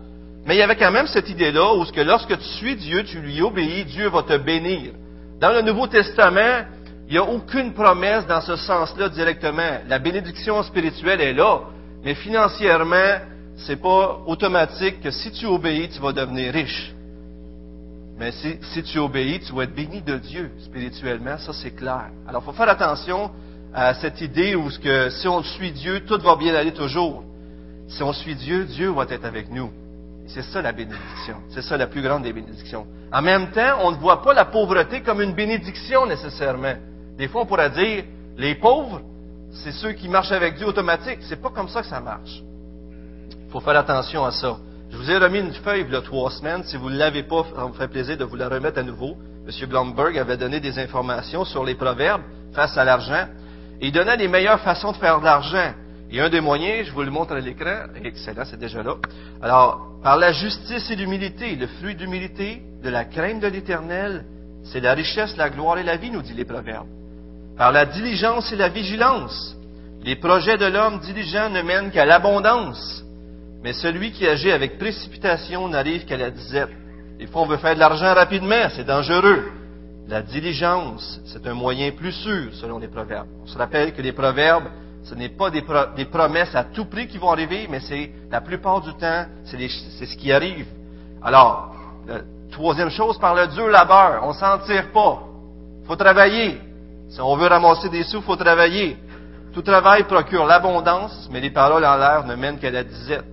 Mais 0.46 0.56
il 0.56 0.58
y 0.58 0.62
avait 0.62 0.76
quand 0.76 0.90
même 0.90 1.06
cette 1.06 1.28
idée-là 1.28 1.74
où 1.74 1.84
que 1.84 2.00
lorsque 2.00 2.36
tu 2.36 2.44
suis 2.44 2.76
Dieu, 2.76 3.04
tu 3.04 3.20
lui 3.20 3.40
obéis, 3.40 3.84
Dieu 3.84 4.08
va 4.08 4.22
te 4.22 4.36
bénir. 4.36 4.92
Dans 5.40 5.52
le 5.52 5.62
Nouveau 5.62 5.86
Testament, 5.86 6.64
il 7.08 7.12
n'y 7.12 7.18
a 7.18 7.24
aucune 7.24 7.74
promesse 7.74 8.26
dans 8.26 8.40
ce 8.40 8.56
sens-là 8.56 9.08
directement. 9.08 9.78
La 9.88 9.98
bénédiction 9.98 10.62
spirituelle 10.62 11.20
est 11.20 11.34
là, 11.34 11.60
mais 12.02 12.14
financièrement, 12.14 13.18
c'est 13.56 13.76
pas 13.76 14.20
automatique 14.26 15.00
que 15.00 15.10
si 15.10 15.30
tu 15.30 15.46
obéis, 15.46 15.88
tu 15.90 16.00
vas 16.00 16.12
devenir 16.12 16.52
riche. 16.52 16.94
Mais 18.18 18.30
si, 18.32 18.82
tu 18.84 18.98
obéis, 18.98 19.40
tu 19.40 19.52
vas 19.52 19.64
être 19.64 19.74
béni 19.74 20.00
de 20.00 20.16
Dieu 20.18 20.52
spirituellement, 20.60 21.36
ça 21.38 21.52
c'est 21.52 21.72
clair. 21.72 22.10
Alors 22.28 22.42
il 22.42 22.46
faut 22.46 22.52
faire 22.52 22.68
attention 22.68 23.30
à 23.74 23.92
cette 23.94 24.20
idée 24.20 24.54
où 24.54 24.70
si 24.70 25.28
on 25.28 25.42
suit 25.42 25.72
Dieu, 25.72 26.04
tout 26.06 26.20
va 26.20 26.36
bien 26.36 26.54
aller 26.54 26.72
toujours. 26.72 27.24
Si 27.88 28.02
on 28.02 28.12
suit 28.12 28.36
Dieu, 28.36 28.64
Dieu 28.64 28.90
va 28.90 29.04
être 29.10 29.24
avec 29.24 29.50
nous. 29.50 29.70
C'est 30.26 30.42
ça 30.42 30.62
la 30.62 30.72
bénédiction. 30.72 31.36
C'est 31.50 31.62
ça 31.62 31.76
la 31.76 31.86
plus 31.86 32.02
grande 32.02 32.22
des 32.22 32.32
bénédictions. 32.32 32.86
En 33.12 33.20
même 33.20 33.50
temps, 33.50 33.78
on 33.82 33.90
ne 33.90 33.96
voit 33.96 34.22
pas 34.22 34.32
la 34.32 34.44
pauvreté 34.46 35.02
comme 35.02 35.20
une 35.20 35.34
bénédiction 35.34 36.06
nécessairement. 36.06 36.74
Des 37.16 37.28
fois, 37.28 37.42
on 37.42 37.46
pourrait 37.46 37.70
dire, 37.70 38.04
les 38.36 38.54
pauvres, 38.56 39.00
c'est 39.52 39.72
ceux 39.72 39.92
qui 39.92 40.08
marchent 40.08 40.32
avec 40.32 40.56
Dieu 40.56 40.66
automatique. 40.66 41.18
C'est 41.22 41.40
pas 41.40 41.50
comme 41.50 41.68
ça 41.68 41.82
que 41.82 41.86
ça 41.86 42.00
marche. 42.00 42.42
Il 43.30 43.50
faut 43.50 43.60
faire 43.60 43.76
attention 43.76 44.24
à 44.24 44.32
ça. 44.32 44.56
Je 44.90 44.96
vous 44.96 45.10
ai 45.10 45.16
remis 45.16 45.38
une 45.40 45.52
feuille 45.52 45.86
a 45.94 46.00
trois 46.02 46.30
semaines. 46.30 46.64
Si 46.64 46.76
vous 46.76 46.90
ne 46.90 46.96
l'avez 46.96 47.22
pas, 47.22 47.44
ça 47.54 47.66
me 47.66 47.72
ferait 47.72 47.88
plaisir 47.88 48.16
de 48.16 48.24
vous 48.24 48.36
la 48.36 48.48
remettre 48.48 48.78
à 48.78 48.82
nouveau. 48.82 49.16
M. 49.46 49.68
Blomberg 49.68 50.16
avait 50.18 50.36
donné 50.36 50.60
des 50.60 50.78
informations 50.78 51.44
sur 51.44 51.64
les 51.64 51.74
proverbes 51.74 52.22
face 52.52 52.76
à 52.76 52.84
l'argent. 52.84 53.26
Il 53.80 53.92
donnait 53.92 54.16
les 54.16 54.28
meilleures 54.28 54.60
façons 54.60 54.92
de 54.92 54.96
faire 54.96 55.20
de 55.20 55.24
l'argent. 55.24 55.72
Et 56.10 56.20
un 56.20 56.28
des 56.28 56.40
moyens, 56.40 56.86
je 56.86 56.92
vous 56.92 57.02
le 57.02 57.10
montre 57.10 57.32
à 57.32 57.40
l'écran, 57.40 57.86
excellent, 58.04 58.44
c'est 58.44 58.58
déjà 58.58 58.82
là. 58.82 58.94
Alors, 59.42 59.98
par 60.02 60.16
la 60.16 60.32
justice 60.32 60.88
et 60.90 60.96
l'humilité, 60.96 61.56
le 61.56 61.66
fruit 61.66 61.96
d'humilité, 61.96 62.62
de 62.82 62.88
la 62.88 63.04
crainte 63.04 63.40
de 63.40 63.48
l'éternel, 63.48 64.24
c'est 64.64 64.80
la 64.80 64.94
richesse, 64.94 65.36
la 65.36 65.50
gloire 65.50 65.78
et 65.78 65.82
la 65.82 65.96
vie, 65.96 66.10
nous 66.10 66.22
dit 66.22 66.34
les 66.34 66.44
proverbes. 66.44 66.86
Par 67.56 67.70
la 67.70 67.86
diligence 67.86 68.52
et 68.52 68.56
la 68.56 68.68
vigilance, 68.68 69.56
les 70.02 70.16
projets 70.16 70.58
de 70.58 70.66
l'homme 70.66 70.98
diligent 71.00 71.50
ne 71.50 71.62
mènent 71.62 71.90
qu'à 71.90 72.04
l'abondance. 72.04 73.04
Mais 73.62 73.72
celui 73.72 74.12
qui 74.12 74.26
agit 74.26 74.50
avec 74.50 74.78
précipitation 74.78 75.68
n'arrive 75.68 76.04
qu'à 76.04 76.16
la 76.16 76.30
disette. 76.30 76.70
Des 77.18 77.26
fois, 77.26 77.42
on 77.42 77.46
veut 77.46 77.56
faire 77.56 77.74
de 77.74 77.80
l'argent 77.80 78.12
rapidement, 78.12 78.68
c'est 78.74 78.84
dangereux. 78.84 79.50
La 80.08 80.20
diligence, 80.20 81.20
c'est 81.26 81.46
un 81.46 81.54
moyen 81.54 81.92
plus 81.92 82.12
sûr, 82.12 82.52
selon 82.54 82.78
les 82.78 82.88
proverbes. 82.88 83.28
On 83.42 83.46
se 83.46 83.56
rappelle 83.56 83.94
que 83.94 84.02
les 84.02 84.12
proverbes, 84.12 84.68
Ce 85.04 85.14
n'est 85.14 85.28
pas 85.28 85.50
des, 85.50 85.60
promesses 86.06 86.54
à 86.54 86.64
tout 86.64 86.86
prix 86.86 87.06
qui 87.06 87.18
vont 87.18 87.30
arriver, 87.30 87.66
mais 87.70 87.80
c'est 87.80 88.10
la 88.30 88.40
plupart 88.40 88.80
du 88.80 88.92
temps, 88.94 89.26
c'est 89.44 90.06
ce 90.06 90.16
qui 90.16 90.32
arrive. 90.32 90.66
Alors, 91.22 91.74
troisième 92.50 92.88
chose, 92.90 93.18
par 93.18 93.34
le 93.34 93.46
dur 93.48 93.68
labeur, 93.68 94.22
on 94.24 94.32
s'en 94.32 94.58
tire 94.60 94.90
pas. 94.92 95.22
faut 95.86 95.96
travailler. 95.96 96.58
Si 97.14 97.20
on 97.20 97.36
veut 97.36 97.46
ramasser 97.46 97.88
des 97.90 98.02
sous, 98.02 98.22
faut 98.22 98.34
travailler. 98.34 98.96
Tout 99.52 99.62
travail 99.62 100.02
procure 100.02 100.46
l'abondance, 100.46 101.28
mais 101.30 101.40
les 101.40 101.50
paroles 101.50 101.84
en 101.84 101.96
l'air 101.96 102.26
ne 102.26 102.34
mènent 102.34 102.58
qu'à 102.58 102.72
la 102.72 102.82
disette. 102.82 103.24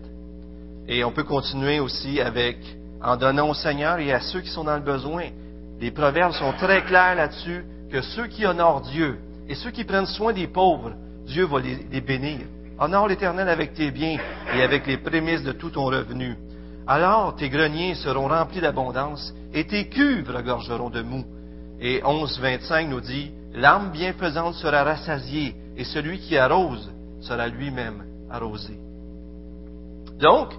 Et 0.88 1.04
on 1.04 1.12
peut 1.12 1.24
continuer 1.24 1.80
aussi 1.80 2.22
avec 2.22 2.58
en 3.04 3.18
donnant 3.18 3.50
au 3.50 3.56
Seigneur 3.56 3.98
et 3.98 4.14
à 4.14 4.20
ceux 4.20 4.42
qui 4.42 4.52
sont 4.52 4.66
dans 4.66 4.76
le 4.76 4.84
besoin. 4.84 5.24
Les 5.80 5.90
proverbes 5.90 6.34
sont 6.34 6.54
très 6.60 6.84
clairs 6.84 7.16
là-dessus 7.16 7.66
que 7.92 8.02
ceux 8.02 8.28
qui 8.28 8.46
honorent 8.46 8.82
Dieu 8.82 9.18
et 9.50 9.56
ceux 9.56 9.72
qui 9.72 9.84
prennent 9.84 10.06
soin 10.06 10.32
des 10.32 10.46
pauvres, 10.46 10.92
Dieu 11.26 11.46
va 11.46 11.60
les, 11.60 12.02
bénir. 12.02 12.42
Honore 12.78 13.08
l'Éternel 13.08 13.50
avec 13.50 13.74
tes 13.74 13.90
biens 13.90 14.20
et 14.56 14.62
avec 14.62 14.86
les 14.86 14.98
prémices 14.98 15.42
de 15.42 15.54
tout 15.54 15.72
ton 15.72 15.86
revenu. 15.86 16.38
Alors 16.86 17.36
tes 17.36 17.50
greniers 17.50 17.96
seront 17.96 18.28
remplis 18.28 18.62
d'abondance 18.62 19.34
et 19.56 19.66
tes 19.66 19.90
cuves 19.90 20.30
regorgeront 20.30 20.92
de 20.92 21.02
mou. 21.02 21.26
Et 21.80 22.04
11, 22.06 22.40
25 22.40 22.88
nous 22.88 23.02
dit, 23.02 23.32
l'âme 23.54 23.92
bienfaisante 23.92 24.56
sera 24.56 24.84
rassasiée 24.84 25.56
et 25.78 25.84
celui 25.84 26.20
qui 26.20 26.38
arrose 26.38 26.92
sera 27.22 27.48
lui-même 27.48 28.04
arrosé. 28.30 28.78
Donc, 30.20 30.50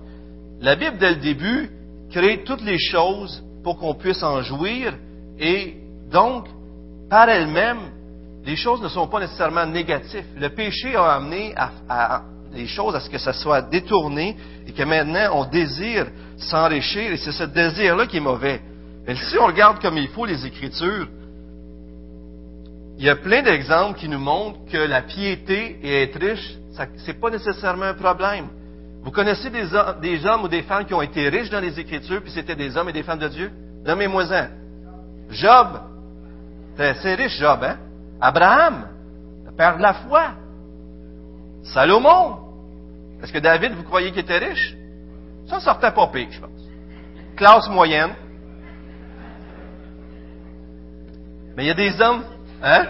la 0.61 0.77
Bible, 0.77 0.99
dès 0.99 1.11
le 1.11 1.21
début, 1.21 1.71
crée 2.11 2.43
toutes 2.45 2.63
les 2.63 2.79
choses 2.79 3.43
pour 3.63 3.79
qu'on 3.79 3.95
puisse 3.95 4.23
en 4.23 4.43
jouir 4.43 4.95
et 5.39 5.77
donc, 6.11 6.47
par 7.09 7.29
elle-même, 7.29 7.79
les 8.45 8.57
choses 8.57 8.83
ne 8.83 8.89
sont 8.89 9.07
pas 9.07 9.21
nécessairement 9.21 9.67
négatives. 9.67 10.25
Le 10.37 10.49
péché 10.51 10.95
a 10.97 11.15
amené 11.15 11.55
à, 11.57 12.23
les 12.53 12.67
choses 12.67 12.95
à 12.95 13.01
ce 13.01 13.09
que 13.09 13.19
ça 13.19 13.33
soit 13.33 13.63
détourné 13.63 14.37
et 14.67 14.73
que 14.73 14.83
maintenant 14.83 15.31
on 15.35 15.45
désire 15.45 16.07
s'enrichir 16.37 17.13
et 17.13 17.17
c'est 17.17 17.33
ce 17.33 17.45
désir-là 17.45 18.07
qui 18.07 18.19
est 18.19 18.21
mauvais. 18.21 18.61
Mais 19.07 19.17
si 19.17 19.39
on 19.39 19.47
regarde 19.47 19.81
comme 19.81 19.97
il 19.97 20.09
faut 20.09 20.27
les 20.27 20.45
Écritures, 20.47 21.09
il 22.99 23.05
y 23.05 23.11
a 23.11 23.17
plein 23.17 23.43
d'exemples 23.43 23.99
qui 23.99 24.09
nous 24.09 24.19
montrent 24.19 24.61
que 24.71 24.77
la 24.77 25.03
piété 25.03 25.79
et 25.83 26.03
être 26.03 26.21
riche, 26.21 26.57
ce 26.73 27.07
n'est 27.07 27.19
pas 27.19 27.31
nécessairement 27.31 27.87
un 27.87 27.95
problème. 27.95 28.49
Vous 29.03 29.11
connaissez 29.11 29.51
des, 29.51 29.75
hommes 30.27 30.45
ou 30.45 30.49
des 30.49 30.63
femmes 30.63 30.85
qui 30.85 30.95
ont 30.95 31.03
été 31.03 31.29
riches 31.29 31.51
dans 31.51 31.61
les 31.61 31.79
Écritures, 31.79 32.23
puis 32.23 32.31
c'était 32.31 32.55
des 32.55 32.77
hommes 32.77 32.89
et 32.89 32.93
des 32.93 33.03
femmes 33.03 33.19
de 33.19 33.29
Dieu? 33.29 33.51
Nommez-moi-en. 33.85 34.47
Job. 35.31 35.81
C'est 36.77 37.15
riche, 37.15 37.39
Job, 37.39 37.61
hein? 37.63 37.79
Abraham, 38.21 38.87
le 39.45 39.53
père 39.53 39.77
de 39.77 39.83
la 39.83 39.95
foi. 39.95 40.35
Salomon. 41.65 42.39
Est-ce 43.23 43.33
que 43.33 43.39
David, 43.39 43.73
vous 43.73 43.83
croyez 43.83 44.11
qu'il 44.11 44.21
était 44.21 44.39
riche? 44.39 44.77
Ça 45.49 45.59
sortait 45.59 45.91
pas 45.91 46.07
pire, 46.07 46.29
je 46.31 46.41
pense. 46.41 46.51
Classe 47.37 47.69
moyenne. 47.69 48.13
Mais 51.57 51.65
il 51.65 51.67
y 51.67 51.71
a 51.71 51.75
des 51.75 52.01
hommes, 52.01 52.23
hein? 52.63 52.87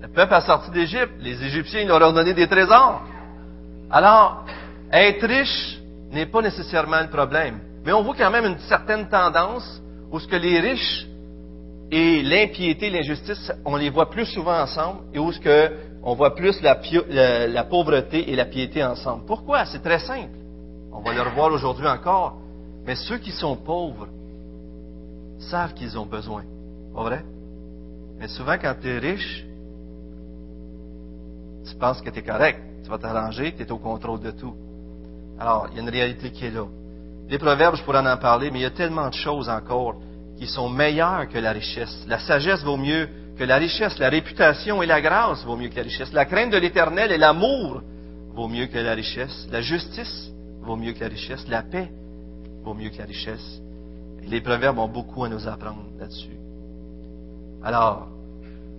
Le 0.00 0.08
peuple 0.08 0.34
a 0.34 0.40
sorti 0.40 0.70
d'Égypte. 0.70 1.12
Les 1.20 1.42
Égyptiens, 1.44 1.80
ils 1.80 1.88
leur 1.88 2.02
ont 2.02 2.12
donné 2.12 2.34
des 2.34 2.46
trésors. 2.46 3.02
Alors, 3.90 4.44
être 4.92 5.26
riche 5.26 5.78
n'est 6.10 6.26
pas 6.26 6.42
nécessairement 6.42 7.00
le 7.00 7.08
problème. 7.08 7.60
Mais 7.84 7.92
on 7.92 8.02
voit 8.02 8.14
quand 8.16 8.30
même 8.30 8.44
une 8.44 8.58
certaine 8.58 9.08
tendance 9.08 9.82
où 10.10 10.18
ce 10.18 10.26
que 10.26 10.36
les 10.36 10.60
riches 10.60 11.06
et 11.90 12.22
l'impiété, 12.22 12.90
l'injustice, 12.90 13.52
on 13.64 13.76
les 13.76 13.90
voit 13.90 14.10
plus 14.10 14.26
souvent 14.26 14.60
ensemble 14.60 15.00
et 15.12 15.18
où 15.18 15.30
ce 15.32 15.40
que 15.40 15.70
on 16.02 16.14
voit 16.14 16.34
plus 16.34 16.60
la, 16.62 17.64
pauvreté 17.64 18.30
et 18.30 18.36
la 18.36 18.44
piété 18.44 18.82
ensemble. 18.82 19.24
Pourquoi? 19.24 19.64
C'est 19.66 19.82
très 19.82 20.00
simple. 20.00 20.34
On 20.92 21.00
va 21.00 21.12
le 21.12 21.22
revoir 21.22 21.52
aujourd'hui 21.52 21.86
encore. 21.86 22.38
Mais 22.84 22.96
ceux 22.96 23.18
qui 23.18 23.30
sont 23.30 23.56
pauvres 23.56 24.08
savent 25.38 25.74
qu'ils 25.74 25.96
ont 25.96 26.06
besoin. 26.06 26.42
Pas 26.94 27.02
vrai? 27.02 27.24
Mais 28.22 28.28
souvent, 28.28 28.56
quand 28.56 28.76
tu 28.80 28.88
es 28.88 28.98
riche, 29.00 29.44
tu 31.68 31.74
penses 31.74 32.00
que 32.00 32.08
tu 32.08 32.20
es 32.20 32.22
correct. 32.22 32.60
Tu 32.84 32.88
vas 32.88 32.96
t'arranger, 32.96 33.52
tu 33.56 33.64
es 33.64 33.72
au 33.72 33.78
contrôle 33.78 34.20
de 34.20 34.30
tout. 34.30 34.54
Alors, 35.40 35.66
il 35.70 35.76
y 35.76 35.80
a 35.80 35.82
une 35.82 35.88
réalité 35.88 36.30
qui 36.30 36.46
est 36.46 36.52
là. 36.52 36.66
Les 37.28 37.36
proverbes, 37.36 37.74
je 37.74 37.82
pourrais 37.82 37.98
en 37.98 38.16
parler, 38.16 38.52
mais 38.52 38.60
il 38.60 38.62
y 38.62 38.66
a 38.66 38.70
tellement 38.70 39.08
de 39.08 39.14
choses 39.14 39.48
encore 39.48 39.96
qui 40.38 40.46
sont 40.46 40.68
meilleures 40.68 41.28
que 41.30 41.38
la 41.38 41.50
richesse. 41.50 42.04
La 42.06 42.20
sagesse 42.20 42.62
vaut 42.62 42.76
mieux 42.76 43.08
que 43.36 43.42
la 43.42 43.56
richesse. 43.56 43.98
La 43.98 44.08
réputation 44.08 44.84
et 44.84 44.86
la 44.86 45.00
grâce 45.00 45.44
vaut 45.44 45.56
mieux 45.56 45.70
que 45.70 45.76
la 45.76 45.82
richesse. 45.82 46.12
La 46.12 46.24
crainte 46.24 46.52
de 46.52 46.58
l'éternel 46.58 47.10
et 47.10 47.18
l'amour 47.18 47.82
vaut 48.36 48.46
mieux 48.46 48.66
que 48.66 48.78
la 48.78 48.94
richesse. 48.94 49.48
La 49.50 49.62
justice 49.62 50.30
vaut 50.60 50.76
mieux 50.76 50.92
que 50.92 51.00
la 51.00 51.08
richesse. 51.08 51.48
La 51.48 51.62
paix 51.62 51.90
vaut 52.62 52.74
mieux 52.74 52.90
que 52.90 52.98
la 52.98 53.06
richesse. 53.06 53.60
les 54.22 54.40
proverbes 54.40 54.78
ont 54.78 54.86
beaucoup 54.86 55.24
à 55.24 55.28
nous 55.28 55.48
apprendre 55.48 55.86
là-dessus. 55.98 56.38
Alors, 57.64 58.08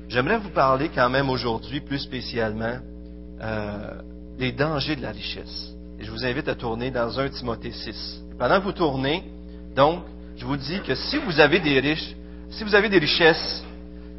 j'aimerais 0.09 0.37
vous 0.39 0.49
parler 0.49 0.89
quand 0.93 1.09
même 1.09 1.29
aujourd'hui 1.29 1.79
plus 1.79 1.99
spécialement 1.99 2.77
euh, 3.41 4.01
des 4.37 4.51
dangers 4.51 4.95
de 4.95 5.01
la 5.01 5.11
richesse. 5.11 5.73
Et 5.99 6.03
je 6.03 6.11
vous 6.11 6.25
invite 6.25 6.47
à 6.47 6.55
tourner 6.55 6.91
dans 6.91 7.17
1 7.17 7.29
Timothée 7.29 7.71
6. 7.71 8.21
Pendant 8.37 8.59
que 8.59 8.65
vous 8.65 8.73
tournez, 8.73 9.23
donc, 9.75 10.03
je 10.35 10.45
vous 10.45 10.57
dis 10.57 10.81
que 10.81 10.95
si 10.95 11.17
vous 11.17 11.39
avez 11.39 11.59
des 11.59 11.79
riches, 11.79 12.15
si 12.49 12.63
vous 12.63 12.75
avez 12.75 12.89
des 12.89 12.99
richesses, 12.99 13.63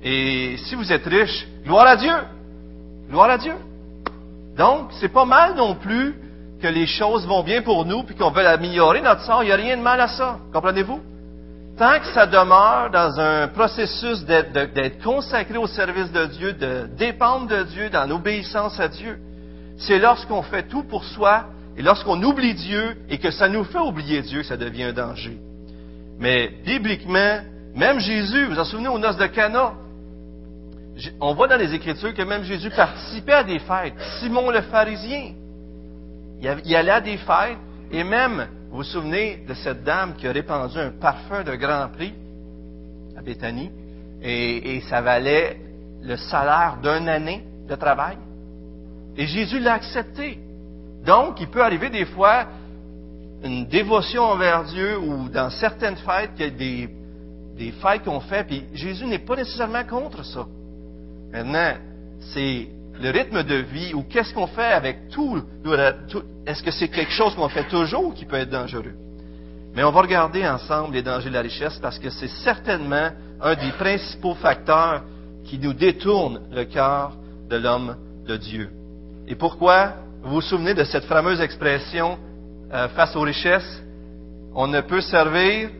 et 0.02 0.56
si 0.64 0.74
vous 0.74 0.92
êtes 0.92 1.04
riche, 1.06 1.46
gloire 1.64 1.86
à 1.86 1.96
Dieu. 1.96 2.14
Gloire 3.08 3.30
à 3.30 3.38
Dieu. 3.38 3.54
Donc, 4.56 4.90
c'est 5.00 5.08
pas 5.08 5.24
mal 5.24 5.56
non 5.56 5.74
plus 5.74 6.14
que 6.60 6.68
les 6.68 6.86
choses 6.86 7.26
vont 7.26 7.42
bien 7.42 7.62
pour 7.62 7.84
nous, 7.84 8.02
puis 8.02 8.14
qu'on 8.14 8.30
veut 8.30 8.46
améliorer 8.46 9.02
notre 9.02 9.22
sort. 9.22 9.42
Il 9.42 9.46
n'y 9.46 9.52
a 9.52 9.56
rien 9.56 9.76
de 9.76 9.82
mal 9.82 10.00
à 10.00 10.08
ça. 10.08 10.38
Comprenez-vous? 10.52 11.00
Tant 11.76 11.98
que 11.98 12.06
ça 12.06 12.26
demeure 12.26 12.88
dans 12.92 13.18
un 13.18 13.48
processus 13.48 14.24
d'être 14.24 15.02
consacré 15.02 15.58
au 15.58 15.66
service 15.66 16.12
de 16.12 16.26
Dieu, 16.26 16.52
de 16.52 16.88
dépendre 16.96 17.48
de 17.48 17.64
Dieu, 17.64 17.90
dans 17.90 18.08
l'obéissance 18.08 18.78
à 18.78 18.86
Dieu, 18.86 19.18
c'est 19.78 19.98
lorsqu'on 19.98 20.42
fait 20.42 20.68
tout 20.68 20.84
pour 20.84 21.02
soi 21.04 21.46
et 21.76 21.82
lorsqu'on 21.82 22.22
oublie 22.22 22.54
Dieu 22.54 22.96
et 23.08 23.18
que 23.18 23.32
ça 23.32 23.48
nous 23.48 23.64
fait 23.64 23.80
oublier 23.80 24.22
Dieu 24.22 24.42
que 24.42 24.46
ça 24.46 24.56
devient 24.56 24.84
un 24.84 24.92
danger. 24.92 25.36
Mais 26.20 26.48
bibliquement, 26.64 27.40
même 27.74 27.98
Jésus, 27.98 28.44
vous 28.44 28.54
vous 28.54 28.60
en 28.60 28.64
souvenez 28.64 28.88
aux 28.88 29.00
noces 29.00 29.16
de 29.16 29.26
Cana, 29.26 29.72
on 31.20 31.34
voit 31.34 31.48
dans 31.48 31.56
les 31.56 31.74
Écritures 31.74 32.14
que 32.14 32.22
même 32.22 32.44
Jésus 32.44 32.70
participait 32.70 33.32
à 33.32 33.42
des 33.42 33.58
fêtes. 33.58 33.94
Simon 34.20 34.50
le 34.50 34.60
pharisien, 34.60 35.32
il 36.40 36.76
allait 36.76 36.92
à 36.92 37.00
des 37.00 37.16
fêtes 37.16 37.58
et 37.90 38.04
même, 38.04 38.46
vous 38.74 38.78
vous 38.78 38.86
souvenez 38.90 39.36
de 39.46 39.54
cette 39.54 39.84
dame 39.84 40.14
qui 40.16 40.26
a 40.26 40.32
répandu 40.32 40.76
un 40.78 40.90
parfum 40.90 41.44
de 41.44 41.54
grand 41.54 41.86
prix 41.90 42.12
à 43.16 43.22
Béthanie? 43.22 43.70
Et, 44.20 44.80
ça 44.90 45.00
valait 45.00 45.60
le 46.02 46.16
salaire 46.16 46.78
d'une 46.82 47.08
année 47.08 47.44
de 47.68 47.74
travail? 47.76 48.16
Et 49.16 49.28
Jésus 49.28 49.60
l'a 49.60 49.74
accepté. 49.74 50.40
Donc, 51.06 51.40
il 51.40 51.46
peut 51.46 51.62
arriver 51.62 51.88
des 51.88 52.04
fois 52.04 52.46
une 53.44 53.64
dévotion 53.66 54.24
envers 54.24 54.64
Dieu 54.64 54.98
ou 54.98 55.28
dans 55.28 55.50
certaines 55.50 55.98
fêtes, 55.98 56.34
qu'il 56.34 56.46
y 56.46 56.48
a 56.48 56.50
des, 56.50 56.88
des 57.56 57.70
fêtes 57.80 58.02
qu'on 58.02 58.18
fait, 58.18 58.42
puis 58.42 58.64
Jésus 58.74 59.06
n'est 59.06 59.20
pas 59.20 59.36
nécessairement 59.36 59.84
contre 59.84 60.24
ça. 60.24 60.46
Maintenant, 61.30 61.74
c'est 62.32 62.66
le 63.00 63.10
rythme 63.10 63.42
de 63.42 63.56
vie 63.56 63.92
ou 63.94 64.02
qu'est-ce 64.02 64.32
qu'on 64.32 64.46
fait 64.46 64.72
avec 64.72 65.08
tout. 65.08 65.42
Est-ce 66.46 66.62
que 66.62 66.70
c'est 66.70 66.88
quelque 66.88 67.12
chose 67.12 67.34
qu'on 67.34 67.48
fait 67.48 67.68
toujours 67.68 68.14
qui 68.14 68.24
peut 68.24 68.36
être 68.36 68.50
dangereux? 68.50 68.94
Mais 69.74 69.82
on 69.82 69.90
va 69.90 70.02
regarder 70.02 70.46
ensemble 70.46 70.94
les 70.94 71.02
dangers 71.02 71.30
de 71.30 71.34
la 71.34 71.40
richesse 71.40 71.78
parce 71.78 71.98
que 71.98 72.10
c'est 72.10 72.28
certainement 72.28 73.10
un 73.40 73.54
des 73.54 73.72
principaux 73.72 74.34
facteurs 74.34 75.02
qui 75.44 75.58
nous 75.58 75.72
détourne 75.72 76.42
le 76.52 76.64
cœur 76.64 77.12
de 77.50 77.56
l'homme 77.56 77.96
de 78.26 78.36
Dieu. 78.36 78.70
Et 79.26 79.34
pourquoi? 79.34 79.94
Vous 80.22 80.34
vous 80.34 80.40
souvenez 80.40 80.74
de 80.74 80.84
cette 80.84 81.04
fameuse 81.04 81.40
expression 81.40 82.18
euh, 82.72 82.88
face 82.90 83.14
aux 83.16 83.20
richesses? 83.22 83.82
On 84.54 84.68
ne 84.68 84.80
peut 84.80 85.00
servir 85.00 85.70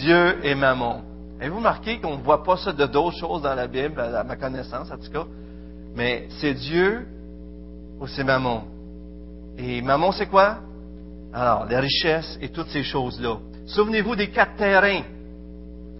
Dieu 0.00 0.44
et 0.44 0.54
Mammon. 0.54 1.02
Avez-vous 1.40 1.58
remarqué 1.58 2.00
qu'on 2.00 2.18
ne 2.18 2.22
voit 2.22 2.42
pas 2.42 2.56
ça 2.56 2.72
de 2.72 2.86
d'autres 2.86 3.16
choses 3.16 3.42
dans 3.42 3.54
la 3.54 3.66
Bible, 3.66 4.00
à 4.00 4.24
ma 4.24 4.36
connaissance 4.36 4.90
en 4.90 4.96
tout 4.96 5.10
cas? 5.12 5.24
Mais 5.94 6.26
c'est 6.40 6.54
Dieu 6.54 7.06
ou 8.00 8.06
c'est 8.06 8.24
Mammon? 8.24 8.64
Et 9.58 9.80
Mammon, 9.82 10.12
c'est 10.12 10.26
quoi? 10.26 10.58
Alors, 11.32 11.66
les 11.66 11.78
richesses 11.78 12.38
et 12.40 12.48
toutes 12.48 12.68
ces 12.68 12.82
choses-là. 12.82 13.38
Souvenez-vous 13.66 14.16
des 14.16 14.28
quatre 14.28 14.56
terrains. 14.56 15.02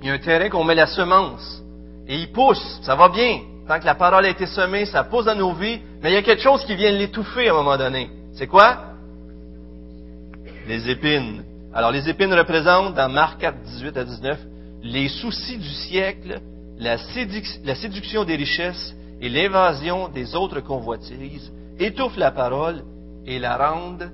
Il 0.03 0.09
y 0.09 0.11
a 0.11 0.15
un 0.15 0.19
terrain 0.19 0.49
qu'on 0.49 0.65
met 0.65 0.75
la 0.75 0.87
semence. 0.87 1.63
Et 2.07 2.17
il 2.17 2.33
pousse, 2.33 2.81
ça 2.83 2.95
va 2.95 3.09
bien. 3.09 3.41
Tant 3.67 3.81
que 3.81 3.87
la 3.87 3.95
parole 3.95 4.27
a 4.27 4.29
été 4.29 4.47
semée, 4.47 4.85
ça 4.85 5.05
pousse 5.05 5.25
dans 5.25 5.35
nos 5.35 5.53
vies, 5.55 5.81
mais 6.03 6.11
il 6.11 6.15
y 6.15 6.19
a 6.19 6.23
quelque 6.23 6.43
chose 6.43 6.65
qui 6.67 6.77
vient 6.77 6.91
l'étouffer 6.91 7.49
à 7.49 7.53
un 7.53 7.55
moment 7.55 7.79
donné. 7.79 8.11
C'est 8.35 8.47
quoi? 8.47 8.93
Les 10.69 10.91
épines. 10.91 11.45
Alors, 11.73 11.91
les 11.91 12.09
épines 12.09 12.33
représentent, 12.33 12.95
dans 12.95 13.09
Marc 13.09 13.41
4, 13.41 13.59
18 13.63 13.97
à 13.97 14.05
19, 14.05 14.39
les 14.83 15.09
soucis 15.09 15.57
du 15.57 15.69
siècle, 15.69 16.41
la, 16.79 16.99
séduction 16.99 18.25
des 18.25 18.37
richesses 18.37 18.95
et 19.21 19.29
l'invasion 19.29 20.09
des 20.09 20.35
autres 20.35 20.61
convoitises 20.61 21.53
étouffent 21.79 22.17
la 22.17 22.31
parole 22.31 22.83
et 23.27 23.39
la 23.39 23.57
rendent 23.57 24.11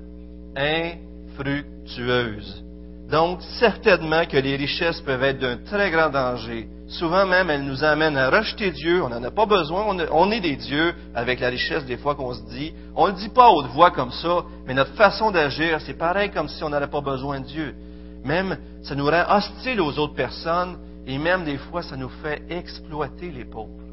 infructueuse. 0.55 2.63
Donc, 3.11 3.41
certainement 3.59 4.25
que 4.25 4.37
les 4.37 4.55
richesses 4.55 5.01
peuvent 5.01 5.23
être 5.23 5.39
d'un 5.39 5.57
très 5.57 5.91
grand 5.91 6.09
danger. 6.09 6.69
Souvent 6.87 7.25
même, 7.25 7.49
elles 7.49 7.65
nous 7.65 7.83
amènent 7.83 8.15
à 8.15 8.29
rejeter 8.29 8.71
Dieu. 8.71 9.03
On 9.03 9.09
n'en 9.09 9.21
a 9.21 9.31
pas 9.31 9.45
besoin. 9.45 9.85
On 10.11 10.31
est 10.31 10.39
des 10.39 10.55
dieux 10.55 10.93
avec 11.13 11.41
la 11.41 11.49
richesse 11.49 11.85
des 11.85 11.97
fois 11.97 12.15
qu'on 12.15 12.33
se 12.33 12.41
dit. 12.43 12.73
On 12.95 13.07
ne 13.07 13.11
le 13.11 13.17
dit 13.17 13.27
pas 13.27 13.49
haute 13.49 13.67
voix 13.67 13.91
comme 13.91 14.11
ça, 14.11 14.43
mais 14.65 14.73
notre 14.73 14.93
façon 14.93 15.29
d'agir, 15.29 15.81
c'est 15.81 15.97
pareil 15.97 16.31
comme 16.31 16.47
si 16.47 16.63
on 16.63 16.69
n'avait 16.69 16.87
pas 16.87 17.01
besoin 17.01 17.41
de 17.41 17.45
Dieu. 17.45 17.75
Même, 18.23 18.57
ça 18.83 18.95
nous 18.95 19.05
rend 19.05 19.25
hostiles 19.29 19.81
aux 19.81 19.99
autres 19.99 20.15
personnes 20.15 20.77
et 21.05 21.17
même 21.17 21.43
des 21.43 21.57
fois, 21.57 21.81
ça 21.81 21.97
nous 21.97 22.11
fait 22.23 22.43
exploiter 22.49 23.29
les 23.29 23.45
pauvres. 23.45 23.90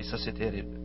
Et 0.00 0.02
ça, 0.02 0.18
c'est 0.18 0.32
terrible. 0.32 0.76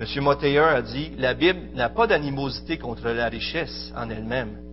M. 0.00 0.22
Moteyer 0.22 0.58
a 0.60 0.82
dit, 0.82 1.10
la 1.18 1.34
Bible 1.34 1.70
n'a 1.74 1.88
pas 1.88 2.06
d'animosité 2.06 2.78
contre 2.78 3.08
la 3.08 3.28
richesse 3.28 3.92
en 3.96 4.08
elle-même 4.10 4.68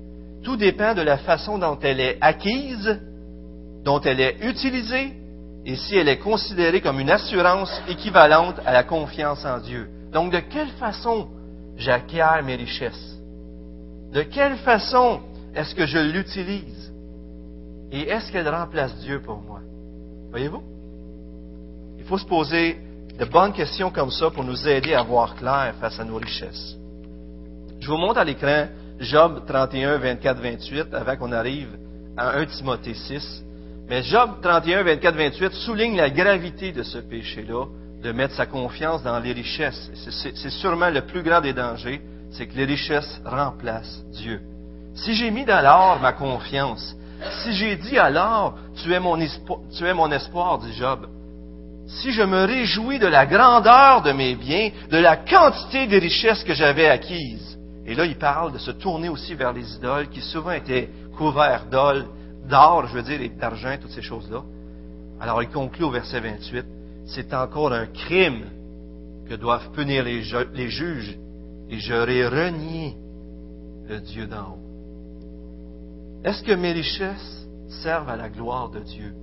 tout 0.45 0.55
dépend 0.55 0.93
de 0.93 1.01
la 1.01 1.17
façon 1.17 1.57
dont 1.57 1.77
elle 1.81 1.99
est 1.99 2.17
acquise, 2.21 3.01
dont 3.83 3.99
elle 4.01 4.21
est 4.21 4.37
utilisée, 4.41 5.13
et 5.65 5.75
si 5.75 5.97
elle 5.97 6.07
est 6.07 6.19
considérée 6.19 6.81
comme 6.81 6.99
une 6.99 7.09
assurance 7.09 7.81
équivalente 7.89 8.59
à 8.63 8.71
la 8.71 8.83
confiance 8.83 9.43
en 9.43 9.57
Dieu. 9.59 9.89
Donc, 10.13 10.31
de 10.31 10.39
quelle 10.39 10.69
façon 10.79 11.27
j'acquiers 11.75 12.43
mes 12.45 12.55
richesses? 12.55 13.19
De 14.13 14.21
quelle 14.21 14.57
façon 14.57 15.21
est-ce 15.55 15.73
que 15.73 15.87
je 15.87 15.97
l'utilise? 15.97 16.93
Et 17.91 18.01
est-ce 18.01 18.31
qu'elle 18.31 18.47
remplace 18.47 18.95
Dieu 18.99 19.21
pour 19.21 19.41
moi? 19.41 19.61
Voyez-vous? 20.29 20.61
Il 21.97 22.05
faut 22.05 22.19
se 22.19 22.25
poser 22.25 22.77
de 23.17 23.25
bonnes 23.25 23.53
questions 23.53 23.91
comme 23.91 24.11
ça 24.11 24.29
pour 24.29 24.43
nous 24.43 24.67
aider 24.67 24.93
à 24.93 25.03
voir 25.03 25.35
clair 25.35 25.73
face 25.79 25.99
à 25.99 26.03
nos 26.03 26.17
richesses. 26.17 26.75
Je 27.79 27.87
vous 27.87 27.97
montre 27.97 28.19
à 28.19 28.23
l'écran 28.23 28.67
Job 28.99 29.43
31, 29.47 29.97
24, 29.97 30.41
28, 30.41 30.93
avant 30.93 31.15
qu'on 31.15 31.31
arrive 31.31 31.69
à 32.17 32.37
1 32.37 32.45
Timothée 32.45 32.93
6. 32.93 33.43
Mais 33.87 34.03
Job 34.03 34.31
31, 34.41 34.83
24, 34.83 35.15
28 35.15 35.53
souligne 35.53 35.97
la 35.97 36.09
gravité 36.09 36.71
de 36.71 36.83
ce 36.83 36.97
péché-là, 36.97 37.65
de 38.01 38.11
mettre 38.11 38.33
sa 38.33 38.45
confiance 38.45 39.03
dans 39.03 39.19
les 39.19 39.31
richesses. 39.31 39.91
C'est 39.93 40.49
sûrement 40.49 40.89
le 40.89 41.01
plus 41.01 41.23
grand 41.23 41.41
des 41.41 41.53
dangers, 41.53 42.01
c'est 42.31 42.47
que 42.47 42.55
les 42.55 42.65
richesses 42.65 43.21
remplacent 43.23 44.03
Dieu. 44.11 44.41
Si 44.95 45.13
j'ai 45.13 45.31
mis 45.31 45.45
dans 45.45 45.61
l'or 45.61 45.99
ma 46.01 46.13
confiance, 46.13 46.95
si 47.43 47.53
j'ai 47.53 47.75
dit 47.75 47.97
à 47.97 48.09
l'or, 48.09 48.55
tu 48.81 48.93
es 48.93 48.99
mon 48.99 49.19
espoir, 49.19 49.59
tu 49.77 49.85
es 49.85 49.93
mon 49.93 50.11
espoir, 50.11 50.59
dit 50.59 50.73
Job, 50.73 51.07
si 51.87 52.11
je 52.11 52.23
me 52.23 52.45
réjouis 52.45 52.99
de 52.99 53.07
la 53.07 53.25
grandeur 53.25 54.01
de 54.01 54.11
mes 54.11 54.35
biens, 54.35 54.71
de 54.89 54.97
la 54.97 55.17
quantité 55.17 55.87
des 55.87 55.99
richesses 55.99 56.43
que 56.43 56.53
j'avais 56.53 56.87
acquises, 56.87 57.57
et 57.85 57.93
là, 57.93 58.05
il 58.05 58.17
parle 58.17 58.51
de 58.51 58.57
se 58.57 58.71
tourner 58.71 59.09
aussi 59.09 59.35
vers 59.35 59.53
les 59.53 59.75
idoles 59.75 60.09
qui 60.09 60.21
souvent 60.21 60.51
étaient 60.51 60.89
couverts 61.17 61.67
d'or, 61.69 62.87
je 62.87 62.93
veux 62.93 63.03
dire, 63.03 63.21
et 63.21 63.29
d'argent, 63.29 63.75
toutes 63.79 63.91
ces 63.91 64.01
choses-là. 64.01 64.41
Alors, 65.21 65.43
il 65.43 65.49
conclut 65.49 65.85
au 65.85 65.91
verset 65.91 66.19
28, 66.19 66.65
c'est 67.05 67.33
encore 67.33 67.71
un 67.71 67.85
crime 67.85 68.45
que 69.29 69.35
doivent 69.35 69.71
punir 69.71 70.03
les, 70.03 70.23
les 70.53 70.69
juges, 70.69 71.17
et 71.69 71.77
j'aurais 71.77 72.27
renié 72.27 72.95
le 73.87 73.99
Dieu 73.99 74.25
d'en 74.25 74.53
haut. 74.53 74.65
Est-ce 76.23 76.43
que 76.43 76.53
mes 76.53 76.71
richesses 76.71 77.47
servent 77.83 78.09
à 78.09 78.15
la 78.15 78.29
gloire 78.29 78.69
de 78.69 78.79
Dieu? 78.79 79.13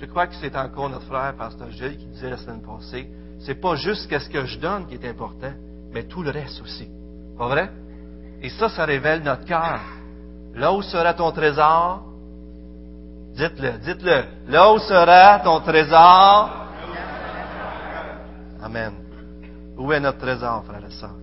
Je 0.00 0.06
crois 0.06 0.26
que 0.26 0.34
c'est 0.40 0.56
encore 0.56 0.88
notre 0.88 1.04
frère, 1.04 1.34
Pasteur 1.36 1.70
Gilles, 1.70 1.98
qui 1.98 2.06
disait 2.06 2.30
la 2.30 2.38
semaine 2.38 2.62
passée, 2.62 3.06
c'est 3.40 3.60
pas 3.60 3.76
juste 3.76 4.08
qu'est-ce 4.08 4.30
que 4.30 4.46
je 4.46 4.58
donne 4.58 4.86
qui 4.86 4.94
est 4.94 5.06
important, 5.06 5.52
mais 5.92 6.04
tout 6.04 6.22
le 6.22 6.30
reste 6.30 6.62
aussi. 6.62 6.88
Pas 7.36 7.48
vrai? 7.48 7.70
Et 8.42 8.48
ça, 8.48 8.70
ça 8.70 8.86
révèle 8.86 9.22
notre 9.22 9.44
cœur. 9.44 9.80
Là 10.54 10.72
où 10.72 10.80
sera 10.80 11.12
ton 11.12 11.30
trésor, 11.32 12.02
dites-le, 13.34 13.72
dites-le. 13.78 14.24
Là 14.48 14.72
où 14.72 14.78
sera 14.78 15.38
ton 15.40 15.60
trésor, 15.60 16.56
Amen. 18.62 18.92
Où 19.76 19.92
est 19.92 20.00
notre 20.00 20.18
trésor, 20.18 20.64
frère 20.64 20.84
et 20.86 20.92
sœur? 20.92 21.14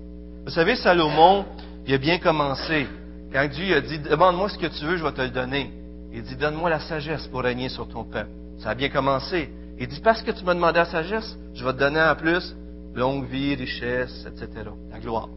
Vous 0.45 0.51
savez, 0.51 0.75
Salomon, 0.75 1.45
il 1.85 1.93
a 1.93 1.97
bien 1.97 2.19
commencé. 2.19 2.87
Quand 3.31 3.47
Dieu 3.47 3.75
a 3.75 3.81
dit, 3.81 3.99
demande-moi 3.99 4.49
ce 4.49 4.57
que 4.57 4.67
tu 4.67 4.85
veux, 4.85 4.97
je 4.97 5.03
vais 5.03 5.11
te 5.11 5.21
le 5.21 5.29
donner. 5.29 5.71
Il 6.11 6.23
dit, 6.23 6.35
donne-moi 6.35 6.69
la 6.69 6.79
sagesse 6.79 7.27
pour 7.27 7.41
régner 7.41 7.69
sur 7.69 7.87
ton 7.87 8.03
peuple. 8.03 8.29
Ça 8.59 8.71
a 8.71 8.75
bien 8.75 8.89
commencé. 8.89 9.49
Il 9.79 9.87
dit, 9.87 9.99
parce 10.01 10.21
que 10.21 10.31
tu 10.31 10.43
m'as 10.43 10.55
demandé 10.55 10.79
la 10.79 10.85
sagesse, 10.85 11.37
je 11.53 11.63
vais 11.63 11.73
te 11.73 11.79
donner 11.79 12.01
en 12.01 12.15
plus 12.15 12.55
longue 12.95 13.27
vie, 13.27 13.53
richesse, 13.55 14.25
etc. 14.25 14.69
La 14.91 14.99
gloire. 14.99 15.29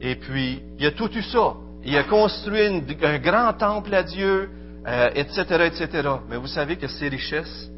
Et 0.00 0.16
puis, 0.16 0.62
il 0.78 0.86
a 0.86 0.92
tout 0.92 1.10
eu 1.12 1.22
ça. 1.22 1.54
Il 1.84 1.96
a 1.96 2.04
construit 2.04 2.66
un 3.02 3.18
grand 3.18 3.52
temple 3.52 3.94
à 3.94 4.02
Dieu, 4.02 4.50
etc., 5.14 5.46
euh, 5.50 5.66
etc. 5.66 6.08
Mais 6.28 6.36
vous 6.36 6.46
savez 6.46 6.76
que 6.76 6.88
ses 6.88 7.08
richesses, 7.08 7.70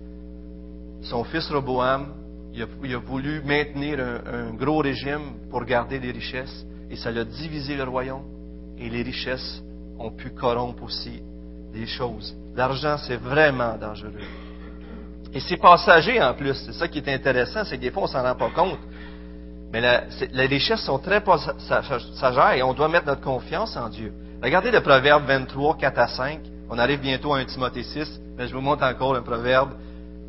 son 1.02 1.24
fils 1.24 1.50
Roboam, 1.50 2.14
il 2.52 2.94
a, 2.94 2.98
voulu 2.98 3.42
maintenir 3.44 4.00
un, 4.00 4.52
gros 4.54 4.78
régime 4.78 5.48
pour 5.50 5.64
garder 5.64 5.98
les 5.98 6.10
richesses, 6.10 6.64
et 6.90 6.96
ça 6.96 7.10
l'a 7.10 7.24
divisé 7.24 7.76
le 7.76 7.84
royaume, 7.84 8.24
et 8.78 8.88
les 8.88 9.02
richesses 9.02 9.62
ont 9.98 10.10
pu 10.10 10.30
corrompre 10.30 10.82
aussi 10.82 11.22
des 11.72 11.86
choses. 11.86 12.34
L'argent, 12.54 12.96
c'est 12.98 13.16
vraiment 13.16 13.76
dangereux. 13.76 14.14
Et 15.32 15.40
c'est 15.40 15.56
passager 15.56 16.20
en 16.22 16.34
plus. 16.34 16.54
C'est 16.54 16.72
ça 16.72 16.88
qui 16.88 16.98
est 16.98 17.08
intéressant, 17.08 17.64
c'est 17.64 17.76
que 17.76 17.82
des 17.82 17.90
fois, 17.90 18.04
on 18.04 18.06
s'en 18.06 18.22
rend 18.22 18.34
pas 18.34 18.50
compte. 18.50 18.78
Mais 19.72 19.80
les 20.32 20.46
richesses 20.46 20.82
sont 20.82 20.98
très 20.98 21.20
passagères 21.20 22.52
et 22.54 22.62
on 22.62 22.74
doit 22.74 22.88
mettre 22.88 23.06
notre 23.06 23.20
confiance 23.20 23.76
en 23.76 23.88
Dieu. 23.88 24.12
Regardez 24.42 24.70
le 24.70 24.80
proverbe 24.80 25.24
23, 25.26 25.76
4 25.76 25.98
à 25.98 26.08
5. 26.08 26.40
On 26.70 26.78
arrive 26.78 27.00
bientôt 27.00 27.34
à 27.34 27.38
1 27.38 27.44
Timothée 27.44 27.84
6, 27.84 28.20
mais 28.36 28.48
je 28.48 28.54
vous 28.54 28.60
montre 28.60 28.84
encore 28.84 29.14
un 29.14 29.22
proverbe. 29.22 29.72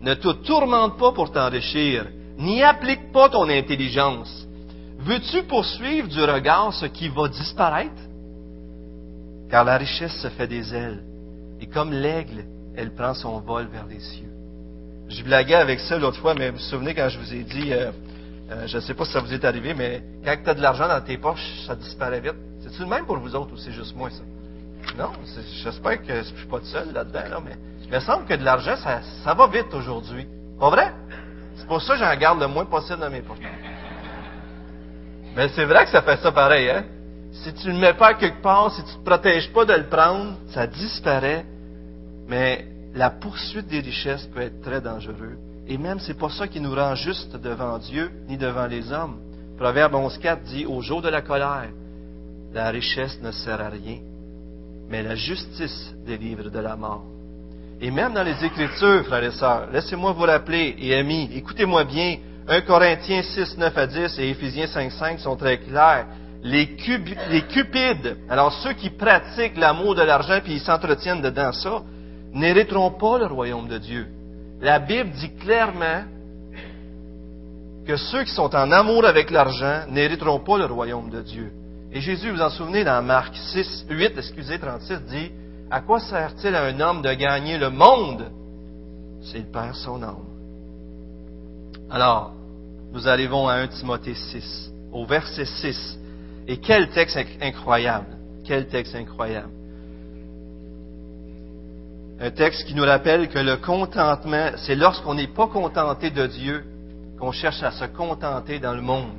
Ne 0.01 0.13
te 0.13 0.31
tourmente 0.43 0.97
pas 0.97 1.11
pour 1.11 1.31
t'enrichir, 1.31 2.07
n'y 2.37 2.63
applique 2.63 3.11
pas 3.11 3.29
ton 3.29 3.49
intelligence. 3.49 4.47
Veux-tu 4.99 5.43
poursuivre 5.43 6.07
du 6.07 6.23
regard 6.23 6.73
ce 6.73 6.85
qui 6.87 7.09
va 7.09 7.27
disparaître? 7.27 8.01
Car 9.49 9.63
la 9.63 9.77
richesse 9.77 10.21
se 10.21 10.29
fait 10.29 10.47
des 10.47 10.73
ailes, 10.73 11.03
et 11.59 11.67
comme 11.67 11.91
l'aigle, 11.91 12.45
elle 12.75 12.93
prend 12.93 13.13
son 13.13 13.39
vol 13.39 13.67
vers 13.71 13.85
les 13.87 13.99
cieux. 13.99 14.31
Je 15.11 15.23
blaguais 15.23 15.55
avec 15.55 15.81
ça 15.81 15.97
l'autre 15.97 16.19
fois, 16.19 16.33
mais 16.33 16.51
vous 16.51 16.57
vous 16.57 16.63
souvenez 16.63 16.95
quand 16.95 17.09
je 17.09 17.19
vous 17.19 17.33
ai 17.33 17.43
dit, 17.43 17.73
euh, 17.73 17.91
euh, 18.49 18.65
je 18.65 18.77
ne 18.77 18.81
sais 18.81 18.93
pas 18.93 19.03
si 19.03 19.11
ça 19.11 19.19
vous 19.19 19.33
est 19.33 19.43
arrivé, 19.43 19.73
mais 19.73 20.01
quand 20.23 20.35
tu 20.41 20.49
as 20.49 20.53
de 20.53 20.61
l'argent 20.61 20.87
dans 20.87 21.01
tes 21.01 21.17
poches, 21.17 21.65
ça 21.67 21.75
disparaît 21.75 22.21
vite. 22.21 22.35
C'est-tu 22.61 22.79
le 22.79 22.87
même 22.87 23.05
pour 23.05 23.17
vous 23.17 23.35
autres 23.35 23.53
ou 23.53 23.57
c'est 23.57 23.73
juste 23.73 23.95
moi, 23.95 24.09
ça? 24.09 24.23
Non, 24.97 25.11
j'espère 25.63 26.01
que 26.01 26.07
je 26.07 26.31
ne 26.31 26.37
suis 26.37 26.47
pas 26.47 26.59
tout 26.59 26.65
seul 26.65 26.93
là-dedans, 26.93 27.41
mais 27.43 27.55
il 27.83 27.91
me 27.91 27.99
semble 27.99 28.25
que 28.25 28.35
de 28.35 28.43
l'argent, 28.43 28.75
ça, 28.77 29.33
va 29.33 29.47
vite 29.47 29.73
aujourd'hui. 29.73 30.25
Pas 30.57 30.69
vrai? 30.69 30.93
C'est 31.55 31.67
pour 31.67 31.81
ça 31.81 31.93
que 31.93 31.99
j'en 31.99 32.15
garde 32.15 32.39
le 32.39 32.47
moins 32.47 32.65
possible 32.65 32.99
dans 32.99 33.09
mes 33.09 33.21
poches. 33.21 33.37
Mais 35.35 35.49
c'est 35.49 35.65
vrai 35.65 35.85
que 35.85 35.91
ça 35.91 36.01
fait 36.01 36.17
ça 36.17 36.31
pareil, 36.31 36.69
hein? 36.69 36.85
Si 37.31 37.53
tu 37.53 37.67
ne 37.67 37.73
le 37.73 37.79
mets 37.79 37.93
pas 37.93 38.13
quelque 38.13 38.41
part, 38.41 38.71
si 38.71 38.83
tu 38.83 38.91
ne 38.91 38.95
te 38.95 39.05
protèges 39.05 39.51
pas 39.51 39.65
de 39.65 39.73
le 39.73 39.87
prendre, 39.87 40.35
ça 40.47 40.67
disparaît. 40.67 41.45
Mais 42.27 42.65
la 42.93 43.09
poursuite 43.09 43.67
des 43.67 43.79
richesses 43.79 44.27
peut 44.27 44.41
être 44.41 44.61
très 44.61 44.81
dangereuse. 44.81 45.37
Et 45.67 45.77
même, 45.77 45.99
c'est 45.99 46.17
pas 46.17 46.29
ça 46.29 46.47
qui 46.47 46.59
nous 46.59 46.73
rend 46.73 46.95
juste 46.95 47.35
devant 47.37 47.77
Dieu 47.77 48.11
ni 48.27 48.37
devant 48.37 48.67
les 48.67 48.91
hommes. 48.91 49.19
Proverbe 49.57 49.93
11.4 49.93 50.43
dit, 50.43 50.65
au 50.65 50.81
jour 50.81 51.01
de 51.01 51.09
la 51.09 51.21
colère, 51.21 51.69
la 52.53 52.69
richesse 52.69 53.19
ne 53.21 53.31
sert 53.31 53.61
à 53.61 53.69
rien, 53.69 53.99
mais 54.89 55.03
la 55.03 55.15
justice 55.15 55.93
délivre 56.05 56.49
de 56.49 56.59
la 56.59 56.75
mort. 56.75 57.05
Et 57.79 57.89
même 57.89 58.13
dans 58.13 58.23
les 58.23 58.43
Écritures, 58.43 59.05
frères 59.05 59.23
et 59.23 59.31
sœurs, 59.31 59.69
laissez-moi 59.71 60.11
vous 60.11 60.23
rappeler, 60.23 60.75
et 60.79 60.95
amis, 60.95 61.29
écoutez-moi 61.33 61.83
bien, 61.85 62.17
1 62.47 62.61
Corinthiens 62.61 63.23
6, 63.23 63.57
9 63.57 63.77
à 63.77 63.87
10 63.87 64.19
et 64.19 64.29
Éphésiens 64.29 64.67
5, 64.67 64.91
5 64.91 65.19
sont 65.19 65.35
très 65.35 65.57
clairs. 65.59 66.07
Les, 66.43 66.75
les 67.29 67.41
cupides, 67.43 68.17
alors 68.27 68.51
ceux 68.51 68.73
qui 68.73 68.89
pratiquent 68.89 69.57
l'amour 69.57 69.93
de 69.95 70.01
l'argent 70.01 70.39
puis 70.43 70.53
ils 70.53 70.59
s'entretiennent 70.59 71.21
dedans 71.21 71.53
ça, 71.53 71.83
n'hériteront 72.33 72.91
pas 72.91 73.17
le 73.19 73.25
royaume 73.25 73.67
de 73.67 73.77
Dieu 73.77 74.07
la 74.61 74.79
Bible 74.79 75.09
dit 75.11 75.31
clairement 75.37 76.03
que 77.85 77.97
ceux 77.97 78.23
qui 78.23 78.31
sont 78.31 78.55
en 78.55 78.71
amour 78.71 79.05
avec 79.05 79.31
l'argent 79.31 79.85
n'hériteront 79.89 80.39
pas 80.39 80.59
le 80.59 80.65
royaume 80.65 81.09
de 81.09 81.21
Dieu. 81.21 81.51
Et 81.91 81.99
Jésus, 81.99 82.29
vous 82.29 82.41
en 82.41 82.51
souvenez, 82.51 82.83
dans 82.83 83.01
Marc 83.01 83.35
6, 83.35 83.87
8, 83.89 84.13
excusez, 84.17 84.59
36, 84.59 85.01
dit, 85.09 85.31
à 85.71 85.81
quoi 85.81 85.99
sert-il 85.99 86.55
à 86.55 86.63
un 86.65 86.79
homme 86.79 87.01
de 87.01 87.11
gagner 87.13 87.57
le 87.57 87.69
monde 87.69 88.29
s'il 89.23 89.45
perd 89.45 89.75
son 89.75 90.01
âme? 90.03 90.27
Alors, 91.89 92.33
nous 92.93 93.07
arrivons 93.07 93.47
à 93.47 93.55
1 93.55 93.67
Timothée 93.67 94.13
6, 94.13 94.71
au 94.93 95.05
verset 95.05 95.45
6. 95.45 95.99
Et 96.47 96.57
quel 96.57 96.89
texte 96.89 97.19
incroyable! 97.41 98.17
Quel 98.45 98.67
texte 98.67 98.95
incroyable! 98.95 99.49
Un 102.23 102.29
texte 102.29 102.65
qui 102.65 102.75
nous 102.75 102.83
rappelle 102.83 103.29
que 103.29 103.39
le 103.39 103.57
contentement, 103.57 104.51
c'est 104.57 104.75
lorsqu'on 104.75 105.15
n'est 105.15 105.25
pas 105.25 105.47
contenté 105.47 106.11
de 106.11 106.27
Dieu 106.27 106.63
qu'on 107.19 107.31
cherche 107.31 107.63
à 107.63 107.71
se 107.71 107.85
contenter 107.85 108.59
dans 108.59 108.75
le 108.75 108.81
monde. 108.81 109.17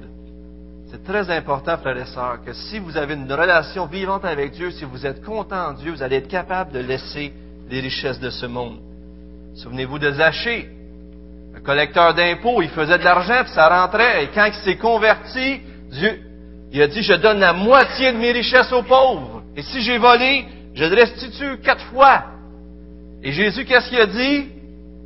C'est 0.88 1.02
très 1.02 1.28
important, 1.30 1.76
frères 1.78 1.96
et 1.96 2.04
sœurs, 2.04 2.44
que 2.46 2.52
si 2.52 2.78
vous 2.78 2.96
avez 2.96 3.14
une 3.14 3.32
relation 3.32 3.86
vivante 3.86 4.24
avec 4.24 4.52
Dieu, 4.52 4.70
si 4.70 4.84
vous 4.84 5.04
êtes 5.04 5.24
content 5.24 5.70
en 5.70 5.72
Dieu, 5.72 5.90
vous 5.90 6.02
allez 6.02 6.16
être 6.16 6.28
capable 6.28 6.70
de 6.70 6.78
laisser 6.78 7.32
les 7.68 7.80
richesses 7.80 8.20
de 8.20 8.30
ce 8.30 8.46
monde. 8.46 8.78
Souvenez-vous 9.56 9.98
de 9.98 10.12
Zachée, 10.12 10.70
le 11.54 11.60
collecteur 11.60 12.14
d'impôts, 12.14 12.62
il 12.62 12.68
faisait 12.68 12.98
de 12.98 13.04
l'argent, 13.04 13.42
puis 13.42 13.52
ça 13.52 13.68
rentrait, 13.68 14.24
et 14.24 14.28
quand 14.32 14.44
il 14.44 14.54
s'est 14.54 14.76
converti, 14.76 15.60
Dieu, 15.90 16.20
il 16.70 16.80
a 16.80 16.86
dit, 16.86 17.02
je 17.02 17.14
donne 17.14 17.40
la 17.40 17.52
moitié 17.52 18.12
de 18.12 18.18
mes 18.18 18.30
richesses 18.30 18.72
aux 18.72 18.84
pauvres. 18.84 19.42
Et 19.56 19.62
si 19.62 19.80
j'ai 19.80 19.98
volé, 19.98 20.46
je 20.74 20.84
le 20.84 20.94
restitue 20.94 21.58
quatre 21.64 21.84
fois. 21.86 22.26
Et 23.22 23.32
Jésus, 23.32 23.64
qu'est-ce 23.64 23.88
qu'il 23.88 24.00
a 24.00 24.06
dit? 24.06 24.48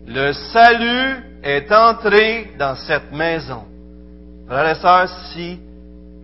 Le 0.07 0.33
salut 0.33 1.22
est 1.42 1.70
entré 1.70 2.52
dans 2.59 2.74
cette 2.74 3.12
maison. 3.12 3.64
Frères 4.48 4.70
et 4.70 4.81
sœurs, 4.81 5.09
si 5.33 5.59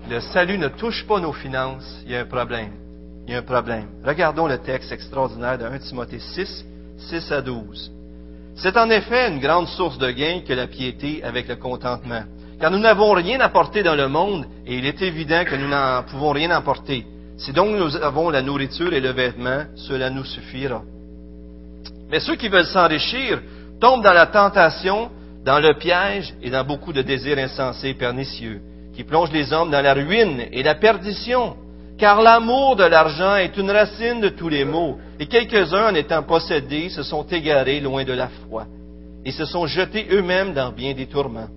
le 0.08 0.20
salut 0.20 0.56
ne 0.56 0.68
touche 0.68 1.06
pas 1.06 1.20
nos 1.20 1.32
finances, 1.32 2.02
il 2.06 2.12
y 2.12 2.16
a 2.16 2.20
un 2.20 2.24
problème. 2.24 2.72
Il 3.26 3.32
y 3.32 3.36
a 3.36 3.40
un 3.40 3.42
problème. 3.42 3.88
Regardons 4.04 4.46
le 4.46 4.58
texte 4.58 4.90
extraordinaire 4.90 5.58
de 5.58 5.64
1 5.64 5.78
Timothée 5.80 6.18
6, 6.18 6.64
6 6.96 7.32
à 7.32 7.42
12. 7.42 7.92
C'est 8.56 8.76
en 8.76 8.88
effet 8.90 9.28
une 9.28 9.40
grande 9.40 9.68
source 9.68 9.98
de 9.98 10.10
gain 10.10 10.40
que 10.46 10.52
la 10.54 10.66
piété 10.66 11.22
avec 11.22 11.46
le 11.46 11.56
contentement. 11.56 12.22
Car 12.58 12.70
nous 12.70 12.78
n'avons 12.78 13.12
rien 13.12 13.40
apporté 13.40 13.82
dans 13.82 13.96
le 13.96 14.08
monde 14.08 14.46
et 14.66 14.76
il 14.76 14.86
est 14.86 15.02
évident 15.02 15.44
que 15.44 15.56
nous 15.56 15.68
n'en 15.68 16.02
pouvons 16.04 16.30
rien 16.30 16.50
apporter. 16.50 17.04
Si 17.36 17.52
donc 17.52 17.76
nous 17.76 17.96
avons 17.96 18.30
la 18.30 18.40
nourriture 18.40 18.92
et 18.94 19.00
le 19.00 19.10
vêtement, 19.10 19.64
cela 19.74 20.10
nous 20.10 20.24
suffira. 20.24 20.82
Mais 22.12 22.20
ceux 22.20 22.36
qui 22.36 22.48
veulent 22.48 22.66
s'enrichir 22.66 23.40
tombent 23.80 24.04
dans 24.04 24.12
la 24.12 24.26
tentation, 24.26 25.10
dans 25.44 25.58
le 25.58 25.74
piège 25.74 26.34
et 26.42 26.50
dans 26.50 26.62
beaucoup 26.62 26.92
de 26.92 27.02
désirs 27.02 27.38
insensés 27.38 27.88
et 27.88 27.94
pernicieux 27.94 28.60
qui 28.94 29.04
plonge 29.04 29.32
les 29.32 29.52
hommes 29.52 29.70
dans 29.70 29.80
la 29.80 29.94
ruine 29.94 30.46
et 30.52 30.62
la 30.62 30.74
perdition. 30.74 31.56
Car 31.98 32.20
l'amour 32.20 32.76
de 32.76 32.84
l'argent 32.84 33.36
est 33.36 33.56
une 33.56 33.70
racine 33.70 34.20
de 34.20 34.28
tous 34.28 34.48
les 34.48 34.64
maux, 34.64 34.98
et 35.18 35.26
quelques-uns, 35.26 35.90
en 35.90 35.94
étant 35.94 36.22
possédés, 36.22 36.88
se 36.88 37.02
sont 37.02 37.24
égarés 37.24 37.80
loin 37.80 38.04
de 38.04 38.12
la 38.12 38.28
foi, 38.28 38.66
et 39.24 39.30
se 39.30 39.44
sont 39.44 39.66
jetés 39.66 40.06
eux-mêmes 40.10 40.52
dans 40.52 40.72
bien 40.72 40.94
des 40.94 41.06
tourments. 41.06 41.48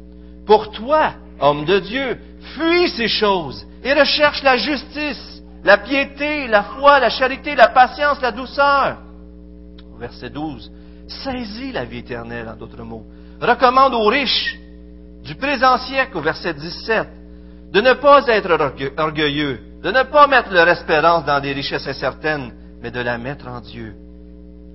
Pour 0.45 0.71
toi, 0.71 1.13
homme 1.39 1.65
de 1.65 1.79
Dieu, 1.79 2.17
fuis 2.53 2.89
ces 2.89 3.07
choses, 3.07 3.65
et 3.83 3.93
recherche 3.93 4.43
la 4.43 4.57
justice, 4.57 5.41
la 5.63 5.77
piété, 5.79 6.47
la 6.47 6.63
foi, 6.63 6.99
la 6.99 7.09
charité, 7.09 7.55
la 7.55 7.69
patience, 7.69 8.21
la 8.21 8.31
douceur. 8.31 8.97
Verset 9.99 10.29
12. 10.29 10.71
Saisis 11.07 11.71
la 11.71 11.85
vie 11.85 11.99
éternelle, 11.99 12.47
en 12.49 12.55
d'autres 12.55 12.83
mots. 12.83 13.05
Recommande 13.39 13.93
aux 13.93 14.07
riches 14.07 14.59
du 15.23 15.35
présent 15.35 15.77
siècle, 15.77 16.17
au 16.17 16.21
verset 16.21 16.53
17, 16.53 17.07
de 17.71 17.81
ne 17.81 17.93
pas 17.93 18.25
être 18.27 18.51
orgueilleux, 18.97 19.59
de 19.83 19.91
ne 19.91 20.03
pas 20.03 20.27
mettre 20.27 20.51
leur 20.53 20.67
espérance 20.67 21.25
dans 21.25 21.39
des 21.39 21.53
richesses 21.53 21.87
incertaines, 21.87 22.53
mais 22.81 22.91
de 22.91 23.01
la 23.01 23.17
mettre 23.17 23.47
en 23.47 23.59
Dieu, 23.59 23.95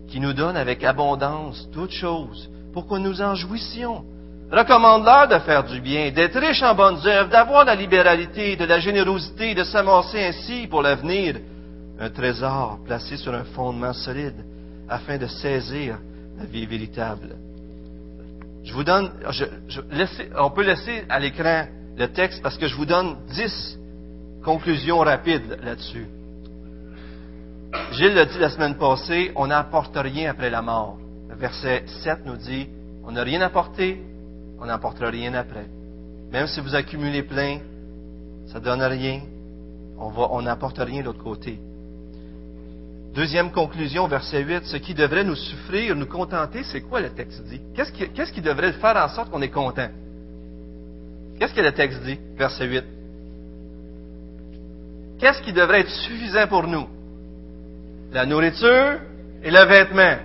qui 0.09 0.21
nous 0.21 0.33
donne 0.33 0.57
avec 0.57 0.85
abondance 0.85 1.69
toutes 1.73 1.93
choses, 1.93 2.51
pour 2.73 2.87
que 2.87 2.97
nous 2.97 3.23
en 3.23 3.35
jouissions. 3.35 4.05
Recommande-leur 4.51 5.29
de 5.29 5.39
faire 5.39 5.65
du 5.65 5.81
bien, 5.81 6.11
d'être 6.11 6.39
riches 6.41 6.63
en 6.63 6.75
bonnes 6.75 7.07
œuvres, 7.07 7.31
d'avoir 7.31 7.65
la 7.65 7.77
libéralité, 7.77 8.57
de 8.57 8.65
la 8.65 8.81
générosité, 8.81 9.55
de 9.55 9.63
s'amorcer 9.63 10.25
ainsi 10.25 10.67
pour 10.67 10.83
l'avenir 10.83 11.37
un 12.01 12.11
trésor 12.11 12.79
placé 12.85 13.17
sur 13.17 13.33
un 13.35 13.45
fondement 13.45 13.93
solide, 13.93 14.45
afin 14.91 15.17
de 15.17 15.27
saisir 15.27 15.99
la 16.37 16.45
vie 16.45 16.67
véritable. 16.67 17.37
Je 18.65 18.75
vous 18.75 18.85
donne, 18.85 19.11
on 20.39 20.51
peut 20.51 20.65
laisser 20.65 21.05
à 21.09 21.19
l'écran 21.19 21.67
le 21.97 22.07
texte 22.09 22.43
parce 22.43 22.59
que 22.59 22.67
je 22.67 22.77
vous 22.77 22.85
donne 22.85 23.17
dix 23.35 23.79
conclusions 24.45 24.99
rapides 24.99 25.59
là-dessus. 25.63 26.07
Gilles 27.93 28.15
l'a 28.15 28.27
dit 28.27 28.39
la 28.39 28.51
semaine 28.51 28.77
passée, 28.77 29.33
on 29.37 29.47
n'apporte 29.47 29.97
rien 29.97 30.31
après 30.31 30.51
la 30.51 30.61
mort. 30.61 30.99
Le 31.29 31.37
verset 31.37 31.85
7 32.03 32.27
nous 32.27 32.37
dit, 32.37 32.69
on 33.05 33.13
n'a 33.13 33.23
rien 33.23 33.41
apporté, 33.41 34.03
on 34.61 34.67
n'apportera 34.67 35.09
rien 35.09 35.33
après. 35.35 35.67
Même 36.33 36.49
si 36.49 36.61
vous 36.61 36.75
accumulez 36.75 37.23
plein, 37.23 37.61
ça 38.49 38.59
ne 38.59 38.65
donne 38.65 38.83
rien, 38.83 39.21
on 39.99 40.43
n'apporte 40.43 40.79
rien 40.79 41.01
de 41.01 41.07
l'autre 41.07 41.23
côté. 41.23 41.61
Deuxième 43.15 43.51
conclusion, 43.51 44.07
verset 44.07 44.43
8, 44.43 44.67
ce 44.67 44.77
qui 44.77 44.95
devrait 44.95 45.25
nous 45.25 45.35
souffrir, 45.35 45.97
nous 45.97 46.07
contenter, 46.07 46.63
c'est 46.63 46.81
quoi 46.81 47.01
le 47.01 47.11
texte 47.11 47.43
dit? 47.47 47.61
Qu'est-ce 47.75 48.33
qui, 48.33 48.41
devrait 48.41 48.73
faire 48.75 48.97
en 48.97 49.09
sorte 49.09 49.31
qu'on 49.31 49.43
est 49.43 49.49
content? 49.49 49.89
Qu'est-ce 51.39 51.53
que 51.53 51.61
le 51.61 51.73
texte 51.73 52.01
dit, 52.05 52.19
verset 52.37 52.67
8? 52.67 52.85
Qu'est-ce 55.19 55.43
qui 55.43 55.53
devrait 55.53 55.81
être 55.81 55.91
suffisant 55.91 56.47
pour 56.47 56.69
nous? 56.69 56.87
La 58.13 58.27
nourriture 58.27 59.01
et 59.43 59.51
le 59.51 59.65
vêtement. 59.67 60.17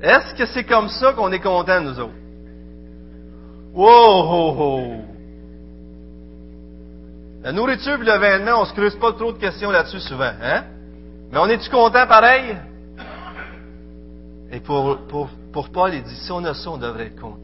Est-ce 0.00 0.34
que 0.36 0.46
c'est 0.46 0.64
comme 0.64 0.88
ça 0.88 1.12
qu'on 1.14 1.32
est 1.32 1.40
content, 1.40 1.80
nous 1.80 1.98
autres? 1.98 2.14
Wow! 3.74 5.02
La 7.42 7.50
nourriture 7.50 8.00
et 8.00 8.04
le 8.04 8.18
vêtement, 8.18 8.62
on 8.62 8.64
se 8.64 8.74
creuse 8.74 8.94
pas 8.96 9.12
trop 9.12 9.32
de 9.32 9.38
questions 9.38 9.72
là-dessus 9.72 10.00
souvent, 10.00 10.32
hein? 10.40 10.64
Mais 11.30 11.38
on 11.38 11.46
est-tu 11.46 11.68
content 11.70 12.06
pareil? 12.06 12.56
Et 14.50 14.60
pour, 14.60 14.98
Paul, 15.72 15.94
il 15.94 16.02
dit, 16.02 16.16
si 16.16 16.32
on 16.32 16.44
a 16.44 16.54
ça, 16.54 16.70
on 16.70 16.78
devrait 16.78 17.06
être 17.06 17.20
content. 17.20 17.36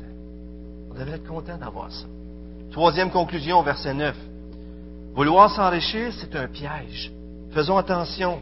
On 0.91 0.95
devrait 0.95 1.17
être 1.17 1.27
content 1.27 1.57
d'avoir 1.59 1.91
ça. 1.91 2.07
Troisième 2.73 3.11
conclusion, 3.11 3.63
verset 3.63 3.93
9. 3.93 4.17
Vouloir 5.15 5.51
s'enrichir, 5.51 6.13
c'est 6.19 6.35
un 6.35 6.47
piège. 6.47 7.13
Faisons 7.53 7.77
attention. 7.77 8.41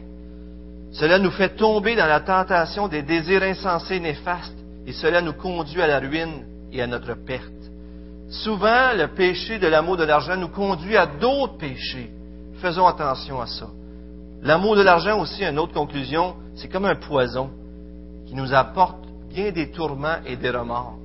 Cela 0.91 1.19
nous 1.19 1.31
fait 1.31 1.55
tomber 1.55 1.95
dans 1.95 2.05
la 2.05 2.21
tentation 2.21 2.87
des 2.87 3.03
désirs 3.03 3.43
insensés 3.43 3.99
néfastes 3.99 4.57
et 4.85 4.93
cela 4.93 5.21
nous 5.21 5.33
conduit 5.33 5.81
à 5.81 5.87
la 5.87 5.99
ruine 5.99 6.45
et 6.71 6.81
à 6.81 6.87
notre 6.87 7.13
perte. 7.15 7.51
Souvent, 8.29 8.93
le 8.95 9.07
péché 9.09 9.59
de 9.59 9.67
l'amour 9.67 9.97
de 9.97 10.03
l'argent 10.03 10.37
nous 10.37 10.47
conduit 10.47 10.97
à 10.97 11.05
d'autres 11.05 11.57
péchés. 11.57 12.11
Faisons 12.61 12.87
attention 12.87 13.41
à 13.41 13.47
ça. 13.47 13.67
L'amour 14.43 14.75
de 14.75 14.81
l'argent 14.81 15.21
aussi, 15.21 15.43
une 15.43 15.57
autre 15.57 15.73
conclusion, 15.73 16.35
c'est 16.55 16.67
comme 16.67 16.83
un 16.83 16.95
poison 16.95 17.49
qui 18.25 18.35
nous 18.35 18.53
apporte 18.53 19.05
bien 19.29 19.51
des 19.51 19.71
tourments 19.71 20.17
et 20.25 20.35
des 20.35 20.49
remords. 20.49 20.97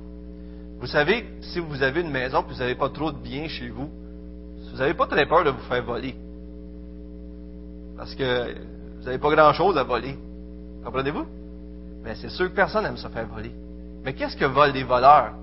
Vous 0.81 0.87
savez, 0.87 1.25
si 1.41 1.59
vous 1.59 1.81
avez 1.81 2.01
une 2.01 2.11
maison 2.11 2.41
et 2.41 2.53
vous 2.53 2.59
n'avez 2.59 2.75
pas 2.75 2.89
trop 2.89 3.13
de 3.13 3.17
biens 3.17 3.47
chez 3.47 3.69
vous, 3.69 3.89
vous 4.71 4.77
n'avez 4.77 4.93
pas 4.93 5.07
très 5.07 5.25
peur 5.25 5.45
de 5.45 5.51
vous 5.51 5.61
faire 5.69 5.83
voler. 5.83 6.15
Parce 7.97 8.13
que 8.13 8.55
vous 8.97 9.05
n'avez 9.05 9.17
pas 9.17 9.33
grand-chose 9.33 9.77
à 9.77 9.83
voler. 9.83 10.17
Comprenez-vous? 10.83 11.25
Mais 12.03 12.15
c'est 12.15 12.29
sûr 12.29 12.49
que 12.49 12.55
personne 12.55 12.83
n'aime 12.83 12.97
se 12.97 13.07
faire 13.07 13.27
voler. 13.27 13.51
Mais 14.03 14.13
qu'est-ce 14.13 14.35
que 14.35 14.45
volent 14.45 14.73
les 14.73 14.83
voleurs? 14.83 15.33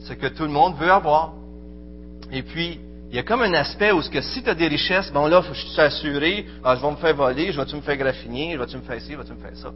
Ce 0.00 0.12
que 0.12 0.26
tout 0.26 0.44
le 0.44 0.50
monde 0.50 0.74
veut 0.76 0.90
avoir. 0.90 1.34
Et 2.32 2.42
puis, 2.42 2.80
il 3.14 3.18
y 3.18 3.20
a 3.20 3.22
comme 3.22 3.42
un 3.42 3.54
aspect 3.54 3.92
où 3.92 4.02
ce 4.02 4.10
que 4.10 4.20
si 4.20 4.42
tu 4.42 4.50
as 4.50 4.56
des 4.56 4.66
richesses, 4.66 5.12
bon 5.12 5.28
là, 5.28 5.40
je 5.40 5.54
suis 5.54 5.80
assuré, 5.80 6.46
ah, 6.64 6.74
je 6.74 6.82
vais 6.82 6.90
me 6.90 6.96
faire 6.96 7.14
voler, 7.14 7.52
je 7.52 7.60
vais-tu 7.60 7.76
me 7.76 7.80
faire 7.80 7.96
graffiner, 7.96 8.54
je 8.54 8.58
vais-tu 8.58 8.76
me 8.76 8.82
faire 8.82 9.00
ci, 9.00 9.12
je 9.12 9.16
vais-tu 9.16 9.32
me 9.34 9.38
faire 9.38 9.56
ça. 9.56 9.70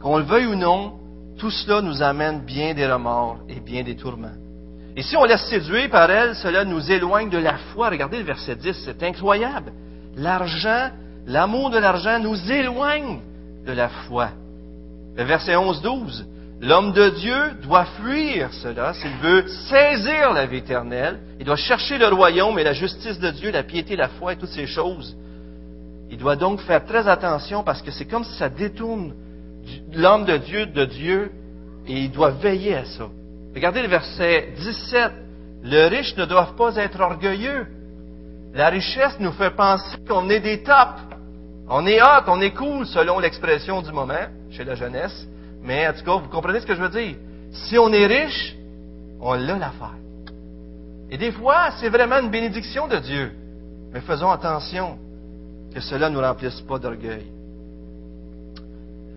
Qu'on 0.00 0.16
le 0.16 0.24
veuille 0.24 0.46
ou 0.46 0.54
non, 0.54 0.94
tout 1.36 1.50
cela 1.50 1.82
nous 1.82 2.02
amène 2.02 2.40
bien 2.40 2.72
des 2.72 2.90
remords 2.90 3.40
et 3.50 3.60
bien 3.60 3.82
des 3.82 3.96
tourments. 3.96 4.32
Et 4.96 5.02
si 5.02 5.14
on 5.14 5.24
laisse 5.24 5.44
séduire 5.50 5.90
par 5.90 6.10
elle, 6.10 6.34
cela 6.36 6.64
nous 6.64 6.90
éloigne 6.90 7.28
de 7.28 7.36
la 7.36 7.58
foi. 7.74 7.90
Regardez 7.90 8.16
le 8.16 8.24
verset 8.24 8.56
10, 8.56 8.82
c'est 8.82 9.02
incroyable. 9.02 9.70
L'argent, 10.16 10.88
l'amour 11.26 11.68
de 11.68 11.76
l'argent 11.76 12.18
nous 12.18 12.50
éloigne 12.50 13.20
de 13.66 13.72
la 13.72 13.90
foi. 13.90 14.30
Le 15.18 15.24
verset 15.24 15.52
11-12, 15.52 16.24
l'homme 16.64 16.92
de 16.92 17.10
Dieu 17.10 17.50
doit 17.62 17.84
fuir 18.00 18.52
cela 18.54 18.94
s'il 18.94 19.12
veut 19.18 19.46
saisir 19.68 20.32
la 20.32 20.46
vie 20.46 20.58
éternelle. 20.58 21.20
Il 21.38 21.44
doit 21.44 21.56
chercher 21.56 21.98
le 21.98 22.08
royaume 22.08 22.58
et 22.58 22.64
la 22.64 22.72
justice 22.72 23.18
de 23.18 23.30
Dieu, 23.30 23.50
la 23.50 23.62
piété, 23.62 23.96
la 23.96 24.08
foi 24.08 24.32
et 24.32 24.36
toutes 24.36 24.50
ces 24.50 24.66
choses. 24.66 25.16
Il 26.10 26.16
doit 26.16 26.36
donc 26.36 26.60
faire 26.60 26.84
très 26.84 27.06
attention 27.06 27.62
parce 27.62 27.82
que 27.82 27.90
c'est 27.90 28.06
comme 28.06 28.24
si 28.24 28.34
ça 28.34 28.48
détourne 28.48 29.14
l'homme 29.92 30.24
de 30.24 30.36
Dieu 30.38 30.66
de 30.66 30.84
Dieu 30.84 31.32
et 31.86 32.04
il 32.04 32.10
doit 32.10 32.30
veiller 32.30 32.76
à 32.76 32.84
ça. 32.84 33.08
Regardez 33.54 33.82
le 33.82 33.88
verset 33.88 34.54
17. 34.56 35.12
Le 35.64 35.86
riche 35.88 36.16
ne 36.16 36.24
doit 36.24 36.54
pas 36.56 36.76
être 36.76 37.00
orgueilleux. 37.00 37.66
La 38.54 38.68
richesse 38.68 39.18
nous 39.20 39.32
fait 39.32 39.50
penser 39.50 39.98
qu'on 40.08 40.28
est 40.30 40.40
des 40.40 40.62
tops. 40.62 41.02
On 41.68 41.86
est 41.86 42.02
hot, 42.02 42.24
on 42.26 42.40
est 42.40 42.52
cool 42.52 42.86
selon 42.86 43.18
l'expression 43.18 43.80
du 43.82 43.90
moment 43.90 44.26
chez 44.50 44.64
la 44.64 44.74
jeunesse. 44.74 45.26
Mais 45.64 45.88
en 45.88 45.92
tout 45.94 46.04
cas, 46.04 46.16
vous 46.16 46.28
comprenez 46.28 46.60
ce 46.60 46.66
que 46.66 46.74
je 46.74 46.82
veux 46.82 46.90
dire? 46.90 47.16
Si 47.50 47.78
on 47.78 47.92
est 47.92 48.06
riche, 48.06 48.56
on 49.20 49.32
l'a 49.32 49.56
l'affaire. 49.56 49.96
Et 51.10 51.16
des 51.16 51.32
fois, 51.32 51.70
c'est 51.80 51.88
vraiment 51.88 52.18
une 52.18 52.30
bénédiction 52.30 52.86
de 52.86 52.96
Dieu. 52.96 53.32
Mais 53.92 54.00
faisons 54.00 54.30
attention 54.30 54.98
que 55.72 55.80
cela 55.80 56.10
ne 56.10 56.14
nous 56.14 56.20
remplisse 56.20 56.60
pas 56.62 56.78
d'orgueil. 56.78 57.26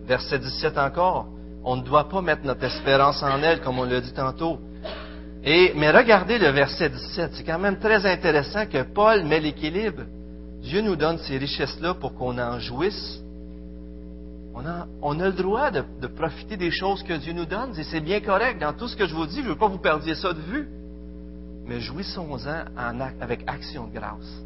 Verset 0.06 0.40
17 0.40 0.78
encore. 0.78 1.28
On 1.64 1.76
ne 1.76 1.82
doit 1.82 2.08
pas 2.08 2.22
mettre 2.22 2.46
notre 2.46 2.64
espérance 2.64 3.22
en 3.24 3.44
elle, 3.44 3.60
comme 3.60 3.78
on 3.80 3.84
l'a 3.84 4.00
dit 4.00 4.14
tantôt. 4.14 4.60
Et, 5.44 5.74
mais 5.76 5.92
regardez 5.92 6.38
le 6.38 6.50
verset 6.50 6.90
17, 6.90 7.32
c'est 7.34 7.44
quand 7.44 7.60
même 7.60 7.80
très 7.80 8.06
intéressant 8.06 8.66
que 8.66 8.84
Paul 8.84 9.24
met 9.26 9.40
l'équilibre. 9.40 10.04
Dieu 10.62 10.82
nous 10.82 10.96
donne 10.96 11.18
ces 11.20 11.38
richesses-là 11.38 11.94
pour 11.96 12.16
qu'on 12.16 12.38
en 12.38 12.60
jouisse. 12.60 13.22
On 15.02 15.20
a, 15.20 15.26
le 15.26 15.34
droit 15.34 15.72
de, 15.72 16.08
profiter 16.08 16.58
des 16.58 16.72
choses 16.72 17.04
que 17.04 17.14
Dieu 17.14 17.34
nous 17.34 17.46
donne, 17.46 17.78
et 17.78 17.84
c'est 17.84 18.00
bien 18.00 18.20
correct. 18.22 18.60
Dans 18.60 18.74
tout 18.74 18.88
ce 18.88 18.96
que 18.96 19.06
je 19.06 19.14
vous 19.14 19.26
dis, 19.26 19.38
je 19.38 19.44
ne 19.44 19.50
veux 19.50 19.58
pas 19.58 19.68
vous 19.68 19.78
perdiez 19.78 20.16
ça 20.16 20.34
de 20.34 20.42
vue. 20.42 20.68
Mais 21.68 21.80
jouissons-en 21.80 22.38
en, 22.78 23.00
avec 23.22 23.42
action 23.46 23.88
de 23.88 23.94
grâce. 23.94 24.42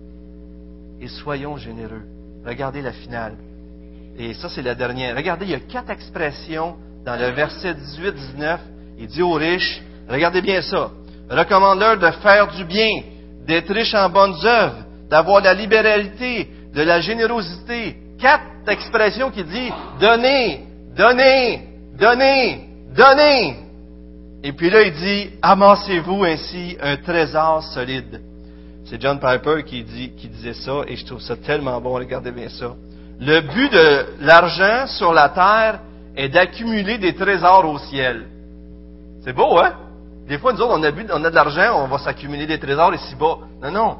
Et 0.99 1.07
soyons 1.07 1.57
généreux. 1.57 2.03
Regardez 2.45 2.81
la 2.81 2.91
finale. 2.91 3.35
Et 4.17 4.33
ça, 4.33 4.49
c'est 4.49 4.61
la 4.61 4.75
dernière. 4.75 5.15
Regardez, 5.15 5.45
il 5.45 5.51
y 5.51 5.55
a 5.55 5.59
quatre 5.59 5.91
expressions 5.91 6.75
dans 7.05 7.15
le 7.15 7.31
verset 7.31 7.73
18-19. 7.73 8.59
Il 8.97 9.07
dit 9.07 9.21
aux 9.21 9.33
riches, 9.33 9.81
regardez 10.09 10.41
bien 10.41 10.61
ça, 10.61 10.91
recommande-leur 11.29 11.97
de 11.97 12.11
faire 12.21 12.47
du 12.55 12.65
bien, 12.65 13.03
d'être 13.47 13.73
riches 13.73 13.95
en 13.95 14.09
bonnes 14.09 14.35
œuvres, 14.43 14.83
d'avoir 15.09 15.41
la 15.41 15.53
libéralité, 15.53 16.49
de 16.73 16.81
la 16.81 17.01
générosité. 17.01 17.97
Quatre 18.21 18.69
expressions 18.69 19.31
qui 19.31 19.43
dit 19.43 19.71
donnez, 19.99 20.63
donnez, 20.95 21.67
donnez, 21.97 22.69
donnez. 22.95 23.57
Et 24.43 24.53
puis 24.53 24.69
là, 24.69 24.83
il 24.83 24.93
dit, 24.93 25.29
amassez-vous 25.41 26.23
ainsi 26.23 26.77
un 26.81 26.97
trésor 26.97 27.63
solide. 27.63 28.21
C'est 28.85 29.01
John 29.01 29.19
Piper 29.19 29.63
qui, 29.63 29.83
disait 29.83 30.53
ça, 30.53 30.81
et 30.87 30.95
je 30.95 31.05
trouve 31.05 31.21
ça 31.21 31.35
tellement 31.35 31.79
bon, 31.79 31.93
regardez 31.93 32.31
bien 32.31 32.49
ça. 32.49 32.73
Le 33.19 33.41
but 33.41 33.71
de 33.71 34.05
l'argent 34.25 34.87
sur 34.87 35.13
la 35.13 35.29
terre 35.29 35.79
est 36.15 36.29
d'accumuler 36.29 36.97
des 36.97 37.13
trésors 37.13 37.65
au 37.69 37.77
ciel. 37.77 38.25
C'est 39.23 39.33
beau, 39.33 39.57
hein? 39.59 39.73
Des 40.27 40.39
fois, 40.39 40.53
nous 40.53 40.61
autres, 40.61 40.77
on 40.77 40.83
a, 40.83 40.91
on 41.13 41.23
a 41.23 41.29
de 41.29 41.35
l'argent, 41.35 41.83
on 41.83 41.87
va 41.87 41.99
s'accumuler 41.99 42.47
des 42.47 42.59
trésors 42.59 42.93
ici-bas. 42.93 43.37
Non, 43.61 43.71
non. 43.71 43.97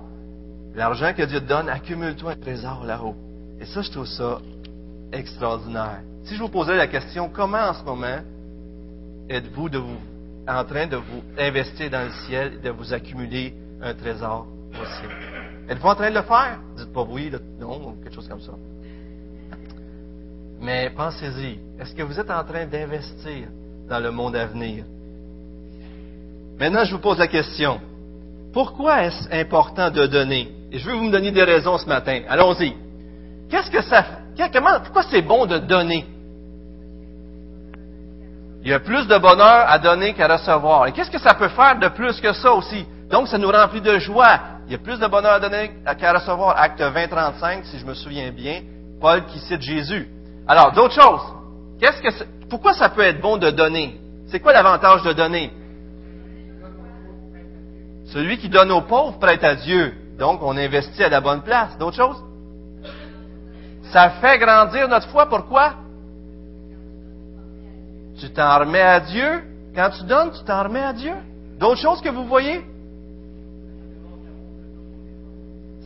L'argent 0.76 1.14
que 1.16 1.24
Dieu 1.24 1.40
te 1.40 1.46
donne, 1.46 1.70
accumule-toi 1.70 2.32
un 2.32 2.36
trésor 2.36 2.84
là-haut. 2.84 3.16
Et 3.62 3.66
ça, 3.66 3.84
je 3.84 3.92
trouve 3.92 4.08
ça 4.08 4.40
extraordinaire. 5.14 6.00
Si 6.24 6.36
je 6.36 6.42
vous 6.42 6.50
posais 6.50 6.76
la 6.76 6.88
question, 6.88 7.30
comment 7.30 7.60
en 7.60 7.74
ce 7.76 7.84
moment 7.84 8.22
êtes-vous 9.30 9.70
en 10.48 10.64
train 10.66 10.88
de 10.88 10.98
vous 10.98 11.22
investir 11.38 11.92
dans 11.92 12.04
le 12.06 12.12
ciel 12.26 12.54
et 12.56 12.66
de 12.66 12.72
vous 12.72 12.92
accumuler 12.92 13.54
un 13.80 13.94
trésor 13.94 14.48
au 14.72 14.86
ciel? 14.86 15.12
Êtes-vous 15.70 15.88
en 15.88 15.96
train 15.96 16.10
de 16.10 16.16
le 16.16 16.24
faire? 16.24 16.60
Dites 16.76 16.92
pas 16.92 17.06
oui, 17.08 17.32
non, 17.60 17.90
ou 17.90 18.04
quelque 18.04 18.16
chose 18.16 18.28
comme 18.28 18.42
ça. 18.42 18.54
Mais 20.60 20.90
pensez-y, 20.96 21.60
est-ce 21.80 21.94
que 21.94 22.02
vous 22.02 22.20
êtes 22.20 22.32
en 22.32 22.44
train 22.44 22.66
d'investir 22.66 23.48
dans 23.88 24.00
le 24.00 24.10
monde 24.10 24.36
à 24.36 24.48
venir? 24.48 24.86
Maintenant, 26.60 26.84
je 26.84 26.96
vous 26.96 27.02
pose 27.02 27.20
la 27.20 27.28
question. 27.28 27.80
Pourquoi 28.54 29.04
est-ce 29.04 29.32
important 29.32 29.92
de 29.92 30.08
donner? 30.08 30.52
Et 30.72 30.80
je 30.80 30.90
veux 30.90 30.96
vous 30.96 31.06
me 31.06 31.12
donner 31.12 31.32
des 31.32 31.44
raisons 31.44 31.78
ce 31.78 31.86
matin. 31.86 32.22
Allons-y. 32.28 32.76
Qu'est-ce 33.52 33.70
que 33.70 33.82
ça 33.82 34.04
comment, 34.50 34.80
pourquoi 34.80 35.04
c'est 35.04 35.22
bon 35.22 35.46
de 35.46 35.58
donner? 35.58 36.06
Il 38.64 38.70
y 38.70 38.74
a 38.74 38.80
plus 38.80 39.08
de 39.08 39.18
bonheur 39.18 39.66
à 39.68 39.80
donner 39.80 40.14
qu'à 40.14 40.28
recevoir. 40.28 40.88
Et 40.88 40.92
qu'est-ce 40.92 41.12
que 41.12 41.20
ça 41.20 41.34
peut 41.34 41.50
faire 41.50 41.80
de 41.80 41.88
plus 41.90 42.20
que 42.22 42.32
ça 42.34 42.54
aussi? 42.54 42.86
Donc, 43.10 43.28
ça 43.28 43.38
nous 43.38 43.50
remplit 43.50 43.82
de 43.82 43.98
joie. 43.98 44.40
Il 44.68 44.72
y 44.72 44.76
a 44.76 44.78
plus 44.78 45.00
de 45.00 45.08
bonheur 45.08 45.34
à 45.34 45.40
donner 45.40 45.72
qu'à 46.00 46.14
recevoir. 46.14 46.58
Acte 46.58 46.80
20-35, 46.80 47.64
si 47.64 47.80
je 47.80 47.86
me 47.86 47.94
souviens 47.94 48.32
bien, 48.32 48.62
Paul 49.02 49.26
qui 49.26 49.40
cite 49.40 49.62
Jésus. 49.62 50.08
Alors, 50.48 50.72
d'autres 50.74 51.02
choses. 51.02 51.22
Qu'est-ce 51.80 52.02
que 52.02 52.24
pourquoi 52.50 52.74
ça 52.74 52.90
peut 52.90 53.02
être 53.02 53.20
bon 53.20 53.38
de 53.38 53.50
donner? 53.50 54.00
C'est 54.28 54.40
quoi 54.40 54.54
l'avantage 54.54 55.02
de 55.04 55.14
donner? 55.14 55.52
Celui 58.06 58.38
qui 58.38 58.50
donne 58.50 58.72
aux 58.72 58.82
pauvres 58.82 59.18
prête 59.20 59.44
à 59.44 59.56
Dieu. 59.56 59.94
Donc, 60.20 60.42
on 60.44 60.56
investit 60.56 61.04
à 61.04 61.10
la 61.10 61.20
bonne 61.20 61.42
place. 61.42 61.78
D'autres 61.80 61.98
choses? 61.98 62.31
Ça 63.92 64.10
fait 64.22 64.38
grandir 64.40 64.88
notre 64.88 65.10
foi. 65.10 65.26
Pourquoi? 65.26 65.74
Tu 68.20 68.30
t'en 68.30 68.60
remets 68.60 68.82
à 68.82 69.00
Dieu? 69.00 69.44
Quand 69.76 69.90
tu 69.90 70.04
donnes, 70.04 70.32
tu 70.32 70.44
t'en 70.44 70.64
remets 70.64 70.84
à 70.84 70.94
Dieu. 70.94 71.14
D'autres 71.60 71.82
choses 71.82 72.02
que 72.02 72.10
vous 72.10 72.26
voyez? 72.26 72.62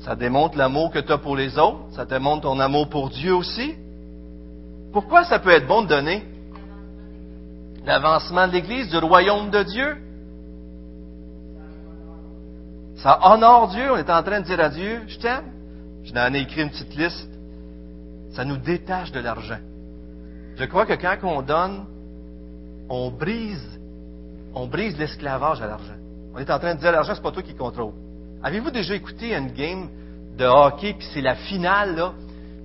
Ça 0.03 0.15
démontre 0.15 0.57
l'amour 0.57 0.91
que 0.91 0.99
tu 0.99 1.11
as 1.11 1.17
pour 1.17 1.35
les 1.35 1.57
autres. 1.57 1.79
Ça 1.91 2.05
démontre 2.05 2.43
ton 2.43 2.59
amour 2.59 2.89
pour 2.89 3.09
Dieu 3.09 3.33
aussi. 3.33 3.75
Pourquoi 4.93 5.23
ça 5.23 5.39
peut 5.39 5.49
être 5.49 5.67
bon 5.67 5.81
de 5.81 5.87
donner? 5.87 6.23
L'avancement 7.85 8.47
de 8.47 8.53
l'Église, 8.53 8.89
du 8.89 8.97
royaume 8.97 9.49
de 9.49 9.63
Dieu. 9.63 9.97
Ça 12.97 13.19
honore 13.23 13.69
Dieu. 13.69 13.91
On 13.91 13.97
est 13.97 14.09
en 14.09 14.23
train 14.23 14.41
de 14.41 14.45
dire 14.45 14.59
à 14.59 14.69
Dieu, 14.69 15.01
je 15.07 15.17
t'aime. 15.17 15.51
Je 16.03 16.13
ai 16.13 16.41
écrit 16.41 16.61
une 16.61 16.69
petite 16.69 16.95
liste. 16.95 17.34
Ça 18.35 18.43
nous 18.43 18.57
détache 18.57 19.11
de 19.13 19.21
l'argent. 19.21 19.59
Je 20.57 20.65
crois 20.65 20.85
que 20.85 20.93
quand 20.93 21.15
on 21.23 21.41
donne, 21.41 21.85
on 22.89 23.09
brise, 23.09 23.79
on 24.53 24.67
brise 24.67 24.97
l'esclavage 24.97 25.61
à 25.61 25.67
l'argent. 25.67 25.95
On 26.33 26.39
est 26.39 26.51
en 26.51 26.59
train 26.59 26.75
de 26.75 26.79
dire 26.81 26.91
l'argent, 26.91 27.13
c'est 27.15 27.23
pas 27.23 27.31
toi 27.31 27.41
qui 27.41 27.55
contrôle. 27.55 27.93
Avez-vous 28.43 28.71
déjà 28.71 28.93
écouté 28.93 29.33
une 29.33 29.53
game 29.53 29.87
de 30.37 30.45
hockey, 30.45 30.95
puis 30.97 31.07
c'est 31.13 31.21
la 31.21 31.35
finale, 31.35 31.95
là? 31.95 32.13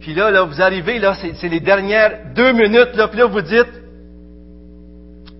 Puis 0.00 0.12
là, 0.12 0.30
là, 0.30 0.42
vous 0.42 0.60
arrivez, 0.60 0.98
là, 0.98 1.14
c'est 1.14 1.48
les 1.48 1.60
dernières 1.60 2.32
deux 2.34 2.52
minutes, 2.52 2.96
là, 2.96 3.06
puis 3.06 3.18
là, 3.18 3.26
vous 3.26 3.40
dites, 3.40 3.72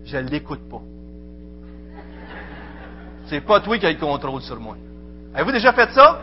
je 0.04 0.16
ne 0.16 0.28
l'écoute 0.28 0.60
pas. 0.70 0.82
C'est 3.26 3.40
pas 3.40 3.60
toi 3.60 3.78
qui 3.78 3.86
as 3.86 3.90
le 3.90 3.98
contrôle 3.98 4.42
sur 4.42 4.60
moi. 4.60 4.76
Avez-vous 5.34 5.52
déjà 5.52 5.72
fait 5.72 5.90
ça? 5.90 6.20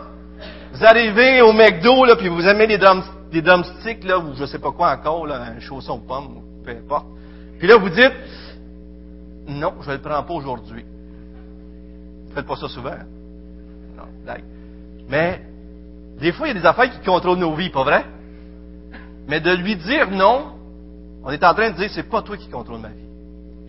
Vous 0.72 0.86
arrivez 0.86 1.42
au 1.42 1.52
McDo, 1.52 2.06
là, 2.06 2.16
puis 2.16 2.30
vous 2.30 2.46
aimez 2.46 2.68
des, 2.68 2.78
drum, 2.78 3.04
des 3.32 3.42
drumsticks, 3.42 4.04
là, 4.04 4.20
ou 4.20 4.34
je 4.36 4.46
sais 4.46 4.60
pas 4.60 4.72
quoi 4.72 4.92
encore, 4.92 5.28
là, 5.28 5.42
un 5.42 5.60
chausson 5.60 6.00
pomme, 6.00 6.42
peu 6.64 6.72
importe. 6.72 7.08
Puis 7.60 7.68
là, 7.68 7.78
vous 7.78 7.90
dites, 7.90 8.14
non, 9.48 9.74
je 9.82 9.90
ne 9.90 9.96
le 9.96 10.02
prends 10.02 10.24
pas 10.24 10.34
aujourd'hui. 10.34 10.86
Faites 12.34 12.46
pas 12.46 12.56
ça 12.56 12.68
souvent. 12.68 12.96
Non, 13.98 14.04
blague. 14.24 14.44
Mais, 15.10 15.42
des 16.20 16.32
fois, 16.32 16.48
il 16.48 16.56
y 16.56 16.58
a 16.58 16.60
des 16.60 16.66
affaires 16.66 16.90
qui 16.90 17.00
contrôlent 17.06 17.40
nos 17.40 17.56
vies, 17.56 17.70
pas 17.70 17.84
vrai? 17.84 18.06
Mais 19.28 19.42
de 19.42 19.52
lui 19.52 19.76
dire 19.76 20.10
non, 20.12 20.54
on 21.24 21.32
est 21.32 21.44
en 21.44 21.54
train 21.54 21.72
de 21.72 21.76
dire, 21.76 21.90
c'est 21.92 22.10
pas 22.10 22.22
toi 22.22 22.38
qui 22.38 22.50
contrôle 22.50 22.80
ma 22.80 22.90
vie. 22.90 23.08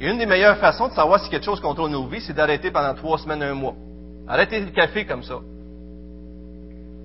Et 0.00 0.08
une 0.08 0.18
des 0.18 0.26
meilleures 0.26 0.58
façons 0.58 0.88
de 0.88 0.92
savoir 0.92 1.18
si 1.20 1.28
quelque 1.28 1.44
chose 1.44 1.60
contrôle 1.60 1.90
nos 1.90 2.06
vies, 2.06 2.20
c'est 2.20 2.32
d'arrêter 2.32 2.70
pendant 2.70 2.94
trois 2.94 3.18
semaines, 3.18 3.42
un 3.42 3.54
mois. 3.54 3.74
Arrêtez 4.28 4.60
le 4.60 4.70
café 4.70 5.04
comme 5.04 5.24
ça. 5.24 5.40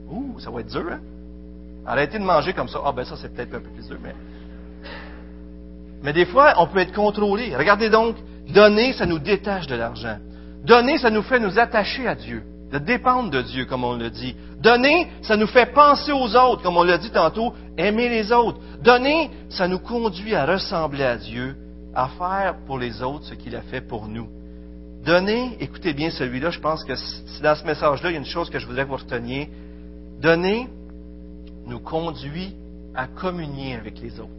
Ouh, 0.10 0.40
ça 0.40 0.52
va 0.52 0.60
être 0.60 0.68
dur, 0.68 0.86
hein? 0.92 1.00
Arrêtez 1.86 2.20
de 2.20 2.24
manger 2.24 2.54
comme 2.54 2.70
ça. 2.70 2.80
Ah, 2.86 2.92
ben 2.92 3.06
ça, 3.06 3.16
c'est 3.18 3.34
peut-être 3.34 3.54
un 3.56 3.60
peu 3.60 3.70
plus 3.70 3.88
dur, 3.88 3.98
mais. 4.02 4.16
Mais 6.02 6.14
des 6.14 6.26
fois, 6.26 6.54
on 6.58 6.68
peut 6.68 6.80
être 6.80 6.94
contrôlé. 6.94 7.56
Regardez 7.56 7.90
donc, 7.90 8.18
donner, 8.54 8.94
ça 8.94 9.06
nous 9.06 9.20
détache 9.20 9.68
de 9.68 9.76
l'argent. 9.76 10.18
Donner, 10.66 10.98
ça 10.98 11.10
nous 11.10 11.22
fait 11.22 11.40
nous 11.40 11.60
attacher 11.60 12.08
à 12.08 12.16
Dieu 12.16 12.44
de 12.74 12.80
dépendre 12.80 13.30
de 13.30 13.44
Dieu, 13.44 13.66
comme 13.66 13.84
on 13.84 13.94
le 13.94 14.10
dit. 14.10 14.36
Donner, 14.60 15.08
ça 15.22 15.38
nous 15.38 15.46
fait 15.46 15.68
penser 15.74 16.12
aux 16.12 16.36
autres, 16.36 16.64
comme 16.64 16.76
on 16.76 16.84
l'a 16.84 16.98
dit 16.98 17.12
tantôt, 17.12 17.54
aimer 17.78 18.10
les 18.10 18.32
autres. 18.32 18.58
Donner, 18.82 19.30
ça 19.50 19.68
nous 19.68 19.78
conduit 19.78 20.34
à 20.34 20.48
ressembler 20.48 21.04
à 21.04 21.18
Dieu, 21.18 21.56
à 21.94 22.08
faire 22.08 22.56
pour 22.66 22.80
les 22.80 23.04
autres 23.04 23.26
ce 23.26 23.36
qu'il 23.36 23.56
a 23.56 23.62
fait 23.62 23.82
pour 23.82 24.08
nous. 24.08 24.28
Donner, 25.06 25.56
écoutez 25.60 25.94
bien 25.94 26.10
celui-là, 26.10 26.50
je 26.50 26.60
pense 26.60 26.84
que 26.84 26.94
dans 27.44 27.56
ce 27.56 27.64
message-là, 27.64 28.10
il 28.10 28.14
y 28.14 28.16
a 28.16 28.20
une 28.20 28.26
chose 28.26 28.50
que 28.50 28.58
je 28.58 28.66
voudrais 28.66 28.86
que 28.86 28.90
vous 28.90 28.96
reteniez. 28.96 29.52
Donner 30.20 30.68
nous 31.66 31.80
conduit 31.80 32.56
à 32.96 33.08
communier 33.08 33.76
avec 33.76 34.00
les 34.00 34.20
autres. 34.20 34.30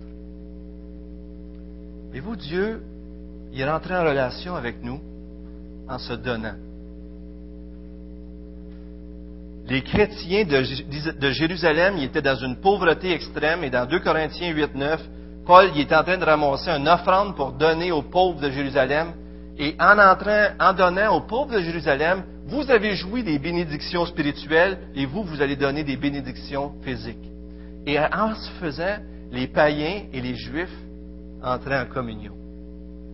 Et 2.13 2.21
vous, 2.21 2.37
Dieu, 2.37 2.83
il 3.53 3.61
est 3.61 3.71
rentré 3.71 3.97
en 3.97 4.05
relation 4.05 4.55
avec 4.55 4.83
nous 4.83 5.01
en 5.89 5.99
se 5.99 6.13
donnant. 6.13 6.55
les 9.67 9.83
chrétiens 9.83 10.45
de, 10.45 11.31
Jérusalem, 11.31 11.97
ils 11.99 12.05
étaient 12.05 12.23
dans 12.23 12.37
une 12.37 12.57
pauvreté 12.57 13.13
extrême, 13.13 13.65
et 13.65 13.71
dans 13.71 13.87
2 13.87 14.01
Corinthiens 14.01 14.53
8, 14.53 14.75
9, 14.75 15.01
Paul 15.47 15.71
il 15.75 15.83
était 15.83 15.97
en 15.97 16.05
train 16.05 16.19
de 16.19 16.25
ramasser 16.25 16.71
une 16.71 16.89
offrande 16.89 17.35
pour 17.35 17.53
donner 17.53 17.91
aux 17.91 18.03
pauvres 18.03 18.41
de 18.41 18.51
Jérusalem, 18.51 19.13
et 19.59 19.77
en, 19.79 19.99
entrant, 19.99 20.49
en 20.59 20.73
donnant 20.73 21.17
aux 21.17 21.21
pauvres 21.23 21.53
de 21.55 21.61
Jérusalem, 21.61 22.25
vous 22.47 22.71
avez 22.71 22.95
joui 22.95 23.23
des 23.23 23.39
bénédictions 23.39 24.05
spirituelles, 24.07 24.79
et 24.95 25.07
vous, 25.07 25.23
vous 25.23 25.41
allez 25.41 25.57
donner 25.57 25.85
des 25.85 25.97
bénédictions 25.97 26.73
physiques. 26.83 27.31
Et 27.87 27.99
en 27.99 28.35
ce 28.35 28.51
faisant, 28.61 28.97
les 29.31 29.47
païens 29.47 30.05
et 30.13 30.21
les 30.21 30.35
juifs 30.35 30.77
entraient 31.43 31.81
en 31.81 31.87
communion. 31.87 32.33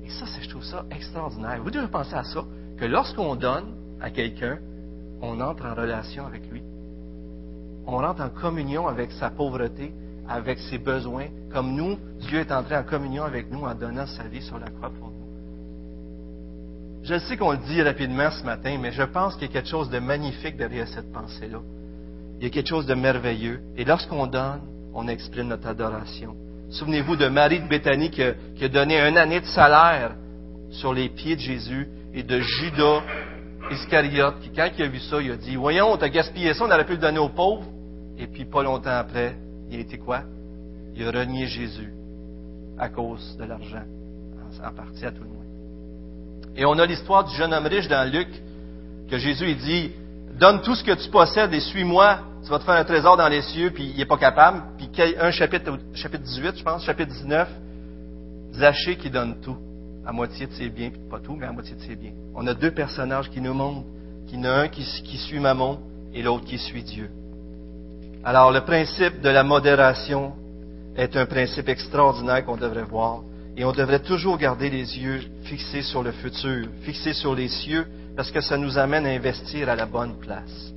Et 0.05 0.11
ça, 0.11 0.25
je 0.41 0.49
trouve 0.49 0.65
ça 0.65 0.85
extraordinaire. 0.91 1.61
Vous 1.63 1.71
devez 1.71 1.89
penser 1.89 2.15
à 2.15 2.25
ça, 2.25 2.45
que 2.79 2.85
lorsqu'on 2.87 3.37
donne 3.37 3.75
à 4.01 4.11
quelqu'un, 4.11 4.59
on 5.21 5.41
entre 5.41 5.67
en 5.67 5.75
relation 5.75 6.27
avec 6.27 6.51
lui. 6.51 6.63
On 7.87 7.99
rentre 7.99 8.23
en 8.23 8.31
communion 8.31 8.89
avec 8.89 9.13
sa 9.13 9.31
pauvreté, 9.31 9.93
avec 10.29 10.59
ses 10.59 10.79
besoins, 10.79 11.27
comme 11.53 11.75
nous, 11.75 11.99
Dieu 12.21 12.39
est 12.39 12.53
entré 12.53 12.77
en 12.77 12.85
communion 12.85 13.25
avec 13.25 13.51
nous 13.51 13.63
en 13.63 13.75
donnant 13.75 14.07
sa 14.07 14.25
vie 14.25 14.43
sur 14.43 14.59
la 14.59 14.71
croix 14.71 14.91
pour 14.91 15.09
nous. 15.09 15.30
Je 17.03 17.19
sais 17.19 17.37
qu'on 17.37 17.53
le 17.53 17.59
dit 17.59 17.83
rapidement 17.83 18.31
ce 18.31 18.45
matin, 18.45 18.77
mais 18.81 18.93
je 18.93 19.03
pense 19.03 19.35
qu'il 19.35 19.49
y 19.49 19.51
a 19.51 19.53
quelque 19.53 19.69
chose 19.69 19.89
de 19.91 19.99
magnifique 19.99 20.57
derrière 20.57 20.87
cette 20.89 21.13
pensée-là. 21.13 21.61
Il 22.39 22.45
y 22.45 22.47
a 22.47 22.51
quelque 22.51 22.69
chose 22.69 22.87
de 22.87 22.95
merveilleux. 22.95 23.61
Et 23.77 23.85
lorsqu'on 23.85 24.27
donne, 24.27 24.61
on 24.95 25.09
exprime 25.09 25.49
notre 25.49 25.69
adoration. 25.69 26.37
Souvenez-vous 26.71 27.17
de 27.17 27.29
Marie 27.29 27.61
de 27.61 27.69
Béthanie 27.69 28.11
qui 28.11 28.23
a, 28.23 28.69
donné 28.69 29.01
un 29.01 29.17
année 29.17 29.41
de 29.41 29.47
salaire 29.47 30.13
sur 30.71 30.93
les 30.93 31.09
pieds 31.09 31.37
de 31.37 31.41
Jésus 31.41 31.89
et 32.15 32.23
de 32.23 32.41
Judas 32.41 33.03
Iscariote 33.71 34.41
qui, 34.41 34.51
quand 34.51 34.69
il 34.77 34.85
a 34.85 34.89
vu 34.89 35.01
ça, 35.01 35.21
il 35.21 35.33
a 35.33 35.37
dit, 35.37 35.57
voyons, 35.57 35.93
on 35.93 35.97
t'a 35.97 36.09
gaspillé 36.09 36.55
ça, 36.55 36.65
on 36.65 36.71
aurait 36.71 36.87
pu 36.87 36.93
le 36.93 36.99
donner 36.99 37.19
aux 37.19 37.29
pauvres. 37.29 37.67
Et 38.19 38.27
puis, 38.27 38.45
pas 38.45 38.63
longtemps 38.63 38.91
après, 38.91 39.37
il 39.71 39.79
a 39.79 39.81
été 39.81 39.99
quoi? 39.99 40.23
Il 40.95 41.07
a 41.07 41.11
renié 41.11 41.47
Jésus 41.47 41.93
à 42.79 42.89
cause 42.89 43.37
de 43.39 43.45
l'argent, 43.45 43.85
en 44.65 44.73
partie 44.73 45.05
à 45.05 45.13
tout 45.13 45.23
le 45.23 45.29
monde. 45.29 45.50
Et 46.61 46.67
on 46.67 46.79
a 46.79 46.85
l'histoire 46.85 47.25
du 47.25 47.35
jeune 47.35 47.55
homme 47.55 47.65
riche 47.65 47.89
dans 47.89 48.07
Luc, 48.13 48.29
que 49.09 49.17
Jésus 49.17 49.49
il 49.49 49.57
dit, 49.57 49.93
donne 50.39 50.61
tout 50.61 50.75
ce 50.75 50.85
que 50.85 50.93
tu 50.93 51.09
possèdes 51.09 51.55
et 51.55 51.61
suis-moi, 51.61 52.19
tu 52.45 52.51
vas 52.51 52.59
te 52.59 52.65
faire 52.65 52.75
un 52.75 52.85
trésor 52.85 53.17
dans 53.17 53.29
les 53.29 53.41
cieux, 53.41 53.71
puis 53.71 53.85
il 53.85 53.97
n'est 53.97 54.05
pas 54.05 54.19
capable. 54.19 54.63
Puis 54.77 54.91
un 55.19 55.31
chapitre, 55.31 55.79
chapitre 55.95 56.23
18, 56.23 56.59
je 56.59 56.63
pense, 56.63 56.85
chapitre 56.85 57.13
19, 57.13 57.49
Zachée 58.53 58.97
qui 58.97 59.09
donne 59.09 59.41
tout, 59.41 59.57
à 60.05 60.13
moitié 60.13 60.47
de 60.47 60.53
ses 60.53 60.69
biens, 60.69 60.91
puis 60.91 61.01
pas 61.11 61.19
tout, 61.19 61.35
mais 61.35 61.47
à 61.47 61.53
moitié 61.53 61.75
de 61.77 61.81
ses 61.81 61.97
biens. 61.97 62.13
On 62.35 62.47
a 62.47 62.53
deux 62.53 62.73
personnages 62.73 63.31
qui 63.31 63.41
nous 63.41 63.55
montrent 63.55 63.87
qu'il 64.27 64.39
y 64.39 64.43
en 64.43 64.45
a 64.45 64.53
un 64.53 64.69
qui, 64.69 64.85
qui 65.03 65.17
suit 65.17 65.41
Mammon 65.41 65.79
et 66.13 66.23
l'autre 66.23 66.45
qui 66.45 66.59
suit 66.59 66.83
Dieu. 66.83 67.09
Alors, 68.23 68.53
le 68.53 68.61
principe 68.61 69.23
de 69.23 69.31
la 69.31 69.45
modération 69.45 70.35
est 70.95 71.17
un 71.17 71.25
principe 71.25 71.71
extraordinaire 71.71 72.45
qu'on 72.45 72.59
devrait 72.59 72.85
voir. 72.85 73.23
Et 73.61 73.65
on 73.67 73.73
devrait 73.73 73.99
toujours 73.99 74.39
garder 74.39 74.71
les 74.71 74.99
yeux 74.99 75.21
fixés 75.45 75.83
sur 75.83 76.03
le 76.03 76.13
futur, 76.13 76.67
fixés 76.81 77.13
sur 77.13 77.35
les 77.35 77.49
cieux, 77.49 77.87
parce 78.17 78.31
que 78.31 78.41
ça 78.41 78.57
nous 78.57 78.79
amène 78.79 79.05
à 79.05 79.11
investir 79.11 79.69
à 79.69 79.77
la 79.77 79.85
bonne 79.85 80.19
place. 80.19 80.73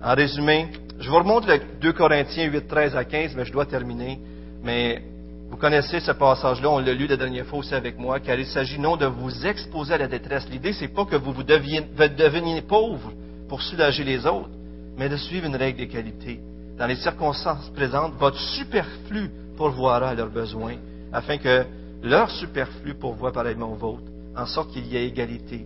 En 0.00 0.14
résumé, 0.14 0.68
je 1.00 1.10
vous 1.10 1.16
remonte 1.16 1.48
le 1.48 1.60
2 1.80 1.92
Corinthiens 1.92 2.44
8, 2.44 2.68
13 2.68 2.94
à 2.94 3.04
15, 3.04 3.34
mais 3.34 3.44
je 3.44 3.50
dois 3.50 3.66
terminer. 3.66 4.20
Mais 4.62 5.02
vous 5.50 5.56
connaissez 5.56 5.98
ce 5.98 6.12
passage-là, 6.12 6.70
on 6.70 6.78
l'a 6.78 6.94
lu 6.94 7.08
la 7.08 7.16
dernière 7.16 7.46
fois 7.46 7.58
aussi 7.58 7.74
avec 7.74 7.98
moi, 7.98 8.20
car 8.20 8.38
il 8.38 8.46
s'agit 8.46 8.78
non 8.78 8.96
de 8.96 9.06
vous 9.06 9.44
exposer 9.44 9.94
à 9.94 9.98
la 9.98 10.06
détresse. 10.06 10.48
L'idée, 10.48 10.72
c'est 10.72 10.94
pas 10.94 11.04
que 11.04 11.16
vous, 11.16 11.32
vous 11.32 11.42
deveniez 11.42 12.62
pauvre 12.62 13.12
pour 13.48 13.60
soulager 13.60 14.04
les 14.04 14.24
autres, 14.24 14.50
mais 14.96 15.08
de 15.08 15.16
suivre 15.16 15.46
une 15.46 15.56
règle 15.56 15.78
d'égalité. 15.78 16.38
Dans 16.78 16.86
les 16.86 16.94
circonstances 16.94 17.70
présentes, 17.70 18.14
votre 18.20 18.38
superflu 18.38 19.32
pourvoira 19.56 20.10
à 20.10 20.14
leurs 20.14 20.30
besoins, 20.30 20.76
afin 21.14 21.38
que 21.38 21.64
leur 22.02 22.30
superflu 22.30 22.94
pourvoie 22.94 23.32
pareillement 23.32 23.72
au 23.72 23.76
vôtre, 23.76 24.02
en 24.36 24.46
sorte 24.46 24.72
qu'il 24.72 24.86
y 24.86 24.96
ait 24.96 25.06
égalité. 25.06 25.64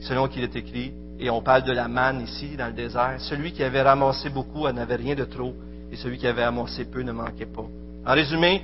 Selon 0.00 0.28
qu'il 0.28 0.42
est 0.42 0.56
écrit, 0.56 0.92
et 1.18 1.30
on 1.30 1.40
parle 1.40 1.62
de 1.62 1.72
la 1.72 1.88
manne 1.88 2.20
ici, 2.20 2.56
dans 2.56 2.66
le 2.66 2.72
désert, 2.72 3.14
celui 3.18 3.52
qui 3.52 3.62
avait 3.62 3.82
ramassé 3.82 4.28
beaucoup 4.28 4.68
n'avait 4.68 4.96
rien 4.96 5.14
de 5.14 5.24
trop, 5.24 5.54
et 5.90 5.96
celui 5.96 6.18
qui 6.18 6.26
avait 6.26 6.42
amassé 6.42 6.84
peu 6.84 7.02
ne 7.02 7.12
manquait 7.12 7.46
pas. 7.46 7.64
En 8.04 8.12
résumé, 8.12 8.62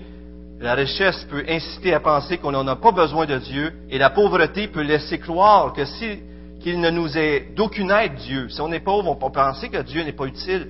la 0.61 0.75
richesse 0.75 1.25
peut 1.31 1.45
inciter 1.49 1.95
à 1.95 2.01
penser 2.01 2.39
qu'on 2.39 2.51
n'en 2.51 2.67
a 2.67 2.75
pas 2.75 2.91
besoin 2.91 3.25
de 3.25 3.39
Dieu, 3.39 3.73
et 3.89 3.97
la 3.97 4.11
pauvreté 4.11 4.67
peut 4.67 4.83
laisser 4.83 5.19
croire 5.19 5.73
que 5.73 5.85
si 5.85 6.19
qu'il 6.61 6.81
ne 6.81 6.91
nous 6.91 7.17
est 7.17 7.55
d'aucune 7.55 7.93
aide 7.93 8.17
Dieu. 8.17 8.49
Si 8.49 8.61
on 8.61 8.73
est 8.73 8.81
pauvre, 8.81 9.09
on 9.09 9.15
peut 9.15 9.33
penser 9.33 9.69
que 9.69 9.81
Dieu 9.83 10.03
n'est 10.03 10.13
pas 10.13 10.27
utile. 10.27 10.67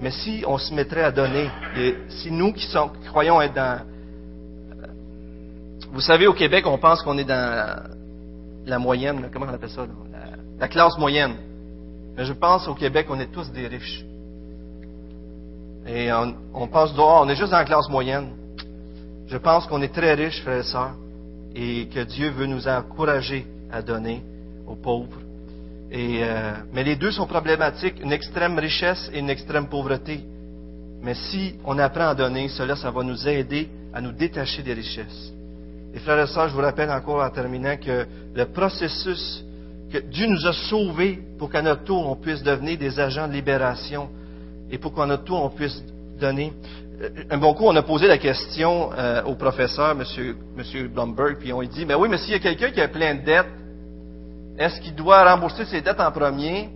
Mais 0.00 0.10
si 0.10 0.42
on 0.44 0.58
se 0.58 0.74
mettrait 0.74 1.04
à 1.04 1.12
donner, 1.12 1.48
et 1.78 1.94
si 2.08 2.32
nous 2.32 2.52
qui, 2.52 2.66
croyons 3.06 3.40
être 3.40 3.54
dans... 3.54 3.80
Vous 5.92 6.00
savez, 6.00 6.26
au 6.26 6.32
Québec, 6.32 6.66
on 6.66 6.78
pense 6.78 7.02
qu'on 7.02 7.18
est 7.18 7.24
dans 7.24 7.82
la 8.64 8.78
moyenne, 8.78 9.28
comment 9.32 9.46
on 9.46 9.54
appelle 9.54 9.70
ça, 9.70 9.86
la, 10.12 10.36
la, 10.58 10.68
classe 10.68 10.96
moyenne. 10.98 11.34
Mais 12.16 12.24
je 12.24 12.32
pense 12.32 12.68
au 12.68 12.74
Québec, 12.74 13.06
on 13.10 13.18
est 13.18 13.32
tous 13.32 13.50
des 13.50 13.66
riches. 13.66 14.04
Et 15.86 16.10
on, 16.12 16.68
pense 16.68 16.94
dehors, 16.94 17.22
on 17.24 17.28
est 17.28 17.34
juste 17.34 17.50
dans 17.50 17.58
la 17.58 17.64
classe 17.64 17.88
moyenne. 17.88 18.30
Je 19.26 19.36
pense 19.36 19.66
qu'on 19.66 19.82
est 19.82 19.92
très 19.92 20.14
riches, 20.14 20.40
frères 20.42 20.60
et 20.60 20.62
sœurs, 20.62 20.94
et 21.54 21.88
que 21.88 22.04
Dieu 22.04 22.30
veut 22.30 22.46
nous 22.46 22.68
encourager 22.68 23.46
à 23.72 23.82
donner 23.82 24.22
aux 24.66 24.76
pauvres. 24.76 25.18
Euh, 25.92 26.52
mais 26.72 26.84
les 26.84 26.94
deux 26.94 27.10
sont 27.10 27.26
problématiques, 27.26 28.00
une 28.00 28.12
extrême 28.12 28.56
richesse 28.58 29.10
et 29.12 29.18
une 29.18 29.30
extrême 29.30 29.66
pauvreté. 29.66 30.20
Mais 31.02 31.14
si 31.14 31.56
on 31.64 31.78
apprend 31.78 32.08
à 32.08 32.14
donner, 32.14 32.48
cela, 32.48 32.76
ça 32.76 32.90
va 32.92 33.02
nous 33.02 33.26
aider 33.26 33.68
à 33.92 34.00
nous 34.00 34.12
détacher 34.12 34.62
des 34.62 34.74
richesses. 34.74 35.32
Et 35.94 35.98
frères 35.98 36.20
et 36.20 36.26
sœurs, 36.26 36.48
je 36.48 36.54
vous 36.54 36.60
rappelle 36.60 36.90
encore 36.90 37.22
en 37.22 37.30
terminant 37.30 37.76
que 37.76 38.06
le 38.34 38.44
processus 38.46 39.44
que 39.92 39.98
Dieu 39.98 40.26
nous 40.26 40.46
a 40.46 40.52
sauvés 40.52 41.18
pour 41.38 41.50
qu'à 41.50 41.62
notre 41.62 41.84
tour 41.84 42.08
on 42.08 42.16
puisse 42.16 42.42
devenir 42.42 42.78
des 42.78 43.00
agents 43.00 43.26
de 43.26 43.32
libération 43.32 44.08
et 44.70 44.78
pour 44.78 44.94
qu'à 44.94 45.06
notre 45.06 45.24
tour 45.24 45.42
on 45.42 45.50
puisse 45.50 45.82
donner. 46.20 46.52
Euh, 47.02 47.08
un 47.30 47.38
bon 47.38 47.54
coup, 47.54 47.64
on 47.66 47.74
a 47.74 47.82
posé 47.82 48.06
la 48.06 48.18
question 48.18 48.90
euh, 48.92 49.22
au 49.24 49.34
professeur, 49.34 49.90
M. 49.92 50.04
Monsieur, 50.56 50.88
Blumberg, 50.88 51.38
puis 51.38 51.52
on 51.52 51.60
lui 51.60 51.68
dit, 51.68 51.84
mais 51.84 51.94
oui, 51.94 52.08
mais 52.08 52.18
s'il 52.18 52.32
y 52.32 52.36
a 52.36 52.38
quelqu'un 52.38 52.70
qui 52.70 52.80
a 52.80 52.88
plein 52.88 53.16
de 53.16 53.24
dettes, 53.24 53.48
est-ce 54.58 54.80
qu'il 54.80 54.94
doit 54.94 55.28
rembourser 55.28 55.64
ses 55.64 55.80
dettes 55.80 56.00
en 56.00 56.12
premier 56.12 56.68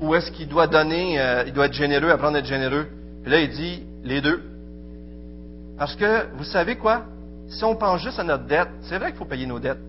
ou 0.00 0.14
est-ce 0.14 0.30
qu'il 0.30 0.48
doit 0.48 0.66
donner, 0.66 1.18
euh, 1.18 1.44
il 1.46 1.52
doit 1.52 1.66
être 1.66 1.72
généreux, 1.72 2.10
apprendre 2.10 2.36
à 2.36 2.40
être 2.40 2.46
généreux? 2.46 2.86
Puis 3.22 3.32
là, 3.32 3.40
il 3.40 3.50
dit 3.50 3.82
les 4.04 4.20
deux. 4.20 4.42
Parce 5.78 5.96
que, 5.96 6.26
vous 6.36 6.44
savez 6.44 6.76
quoi? 6.76 7.04
Si 7.52 7.64
on 7.64 7.76
pense 7.76 8.00
juste 8.00 8.18
à 8.18 8.24
notre 8.24 8.46
dette, 8.46 8.70
c'est 8.82 8.98
vrai 8.98 9.08
qu'il 9.08 9.18
faut 9.18 9.26
payer 9.26 9.46
nos 9.46 9.58
dettes. 9.58 9.80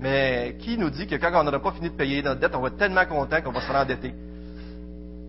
Mais 0.00 0.56
qui 0.58 0.76
nous 0.76 0.90
dit 0.90 1.06
que 1.06 1.14
quand 1.16 1.30
on 1.34 1.44
n'aura 1.44 1.60
pas 1.60 1.72
fini 1.72 1.88
de 1.88 1.94
payer 1.94 2.22
notre 2.22 2.40
dette, 2.40 2.54
on 2.54 2.60
va 2.60 2.68
être 2.68 2.76
tellement 2.76 3.06
content 3.06 3.40
qu'on 3.40 3.52
va 3.52 3.60
se 3.60 3.72
rendetter? 3.72 4.14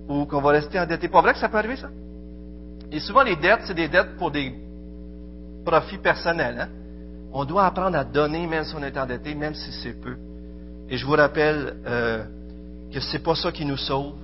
Ou 0.09 0.25
qu'on 0.25 0.41
va 0.41 0.51
rester 0.51 0.79
endetté? 0.79 1.07
Pas 1.07 1.21
vrai 1.21 1.33
que 1.33 1.39
ça 1.39 1.47
peut 1.47 1.57
arriver, 1.57 1.77
ça? 1.77 1.89
Et 2.91 2.99
souvent, 2.99 3.23
les 3.23 3.37
dettes, 3.37 3.61
c'est 3.65 3.73
des 3.73 3.87
dettes 3.87 4.17
pour 4.17 4.29
des 4.29 4.53
profits 5.65 5.99
personnels. 5.99 6.59
Hein? 6.59 6.69
On 7.31 7.45
doit 7.45 7.65
apprendre 7.65 7.97
à 7.97 8.03
donner 8.03 8.45
même 8.45 8.65
si 8.65 8.75
on 8.75 8.83
est 8.83 8.97
endetté, 8.97 9.33
même 9.33 9.55
si 9.55 9.71
c'est 9.71 9.99
peu. 9.99 10.17
Et 10.89 10.97
je 10.97 11.05
vous 11.05 11.13
rappelle 11.13 11.75
euh, 11.87 12.23
que 12.91 12.99
ce 12.99 13.13
n'est 13.13 13.23
pas 13.23 13.35
ça 13.35 13.51
qui 13.51 13.63
nous 13.63 13.77
sauve. 13.77 14.15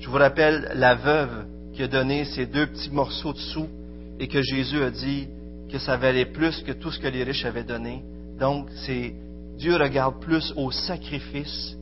Je 0.00 0.08
vous 0.08 0.16
rappelle 0.16 0.72
la 0.74 0.96
veuve 0.96 1.46
qui 1.72 1.84
a 1.84 1.88
donné 1.88 2.24
ces 2.24 2.46
deux 2.46 2.66
petits 2.66 2.90
morceaux 2.90 3.32
de 3.32 3.38
sous 3.38 3.68
et 4.18 4.26
que 4.26 4.42
Jésus 4.42 4.82
a 4.82 4.90
dit 4.90 5.28
que 5.74 5.80
ça 5.80 5.96
valait 5.96 6.26
plus 6.26 6.62
que 6.62 6.70
tout 6.70 6.92
ce 6.92 7.00
que 7.00 7.08
les 7.08 7.24
riches 7.24 7.44
avaient 7.44 7.64
donné. 7.64 8.04
Donc, 8.38 8.68
c'est 8.86 9.12
Dieu 9.58 9.74
regarde 9.74 10.20
plus 10.20 10.54
au 10.56 10.70
sacrifice 10.70 11.76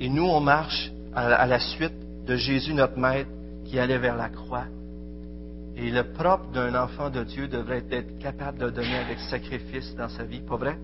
et 0.00 0.08
nous, 0.08 0.24
on 0.24 0.40
marche 0.40 0.90
à 1.14 1.46
la 1.46 1.60
suite 1.60 1.94
de 2.26 2.34
Jésus, 2.34 2.74
notre 2.74 2.98
Maître, 2.98 3.30
qui 3.66 3.78
allait 3.78 3.98
vers 3.98 4.16
la 4.16 4.30
croix. 4.30 4.64
Et 5.76 5.90
le 5.90 6.12
propre 6.12 6.50
d'un 6.50 6.74
enfant 6.74 7.08
de 7.08 7.22
Dieu 7.22 7.46
devrait 7.46 7.84
être 7.92 8.18
capable 8.18 8.58
de 8.58 8.70
donner 8.70 8.96
avec 8.96 9.20
sacrifice 9.20 9.94
dans 9.94 10.08
sa 10.08 10.24
vie, 10.24 10.40
pas 10.40 10.56
vrai? 10.56 10.76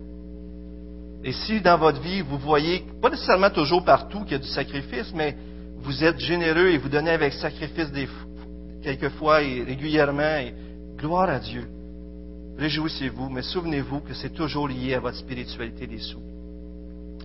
Et 1.24 1.32
si 1.32 1.60
dans 1.60 1.78
votre 1.78 2.00
vie, 2.00 2.20
vous 2.20 2.38
voyez, 2.38 2.84
pas 3.02 3.10
nécessairement 3.10 3.50
toujours 3.50 3.84
partout 3.84 4.20
qu'il 4.20 4.32
y 4.32 4.36
a 4.36 4.38
du 4.38 4.46
sacrifice, 4.46 5.12
mais 5.16 5.36
vous 5.78 6.04
êtes 6.04 6.20
généreux 6.20 6.68
et 6.68 6.78
vous 6.78 6.88
donnez 6.88 7.10
avec 7.10 7.32
sacrifice 7.32 7.90
des, 7.90 8.08
quelquefois 8.84 9.42
et 9.42 9.64
régulièrement, 9.64 10.38
et 10.38 10.54
gloire 10.96 11.28
à 11.28 11.40
Dieu. 11.40 11.66
Réjouissez-vous, 12.58 13.28
mais 13.28 13.42
souvenez-vous 13.42 14.00
que 14.00 14.14
c'est 14.14 14.34
toujours 14.34 14.68
lié 14.68 14.94
à 14.94 15.00
votre 15.00 15.16
spiritualité 15.16 15.86
des 15.86 15.98
sous. 15.98 16.22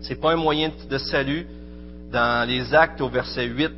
C'est 0.01 0.19
pas 0.19 0.33
un 0.33 0.37
moyen 0.37 0.71
de 0.89 0.97
salut. 0.97 1.45
Dans 2.11 2.45
les 2.47 2.73
Actes 2.73 2.99
au 2.99 3.07
verset 3.07 3.45
8, 3.45 3.71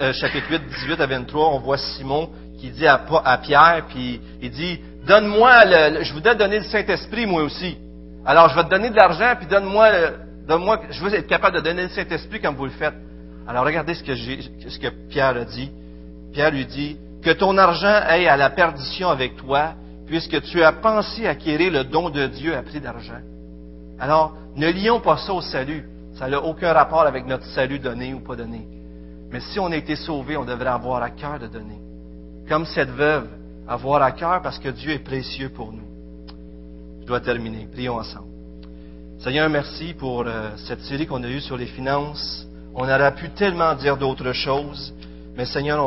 euh, 0.00 0.12
chapitre 0.12 0.46
8, 0.48 0.62
18 0.68 1.00
à 1.00 1.06
23, 1.06 1.54
on 1.54 1.58
voit 1.58 1.78
Simon 1.78 2.30
qui 2.60 2.70
dit 2.70 2.86
à, 2.86 2.98
Pierre, 3.42 3.86
puis 3.88 4.20
il 4.40 4.50
dit, 4.50 4.78
donne-moi, 5.06 5.64
le, 5.64 6.04
je 6.04 6.12
voudrais 6.12 6.36
donner 6.36 6.58
le 6.58 6.64
Saint-Esprit 6.64 7.26
moi 7.26 7.42
aussi. 7.42 7.76
Alors, 8.24 8.48
je 8.48 8.54
vais 8.54 8.62
te 8.62 8.70
donner 8.70 8.90
de 8.90 8.96
l'argent, 8.96 9.34
puis 9.36 9.48
donne-moi, 9.48 9.90
donne-moi, 10.46 10.82
je 10.90 11.02
veux 11.02 11.12
être 11.12 11.26
capable 11.26 11.56
de 11.56 11.62
donner 11.62 11.82
le 11.82 11.88
Saint-Esprit 11.88 12.40
comme 12.40 12.54
vous 12.54 12.66
le 12.66 12.70
faites. 12.70 12.94
Alors, 13.48 13.64
regardez 13.64 13.94
ce 13.94 14.04
que, 14.04 14.14
ce 14.14 14.78
que 14.78 14.88
Pierre 15.10 15.36
a 15.36 15.44
dit. 15.44 15.70
Pierre 16.32 16.52
lui 16.52 16.64
dit, 16.64 16.96
que 17.24 17.30
ton 17.30 17.56
argent 17.56 18.00
aille 18.06 18.28
à 18.28 18.36
la 18.36 18.50
perdition 18.50 19.08
avec 19.08 19.36
toi, 19.36 19.72
puisque 20.14 20.42
tu 20.42 20.62
as 20.62 20.70
pensé 20.70 21.26
acquérir 21.26 21.72
le 21.72 21.82
don 21.82 22.08
de 22.08 22.28
Dieu 22.28 22.54
à 22.54 22.62
prix 22.62 22.80
d'argent. 22.80 23.18
Alors, 23.98 24.36
ne 24.54 24.70
lions 24.70 25.00
pas 25.00 25.16
ça 25.16 25.34
au 25.34 25.40
salut. 25.40 25.88
Ça 26.14 26.28
n'a 26.28 26.40
aucun 26.40 26.72
rapport 26.72 27.00
avec 27.00 27.26
notre 27.26 27.46
salut 27.46 27.80
donné 27.80 28.14
ou 28.14 28.20
pas 28.20 28.36
donné. 28.36 28.64
Mais 29.32 29.40
si 29.40 29.58
on 29.58 29.72
a 29.72 29.76
été 29.76 29.96
sauvé, 29.96 30.36
on 30.36 30.44
devrait 30.44 30.68
avoir 30.68 31.02
à 31.02 31.10
cœur 31.10 31.40
de 31.40 31.48
donner. 31.48 31.80
Comme 32.48 32.64
cette 32.64 32.90
veuve, 32.90 33.26
avoir 33.66 34.02
à 34.02 34.12
cœur 34.12 34.40
parce 34.40 34.60
que 34.60 34.68
Dieu 34.68 34.92
est 34.92 35.00
précieux 35.00 35.48
pour 35.48 35.72
nous. 35.72 35.88
Je 37.00 37.06
dois 37.06 37.18
terminer. 37.18 37.66
Prions 37.72 37.96
ensemble. 37.96 38.28
Seigneur, 39.18 39.50
merci 39.50 39.94
pour 39.94 40.28
euh, 40.28 40.50
cette 40.68 40.82
série 40.82 41.08
qu'on 41.08 41.24
a 41.24 41.28
eue 41.28 41.40
sur 41.40 41.56
les 41.56 41.66
finances. 41.66 42.46
On 42.76 42.84
aurait 42.84 43.16
pu 43.16 43.30
tellement 43.30 43.74
dire 43.74 43.96
d'autres 43.96 44.32
choses, 44.32 44.94
mais 45.36 45.44
Seigneur, 45.44 45.82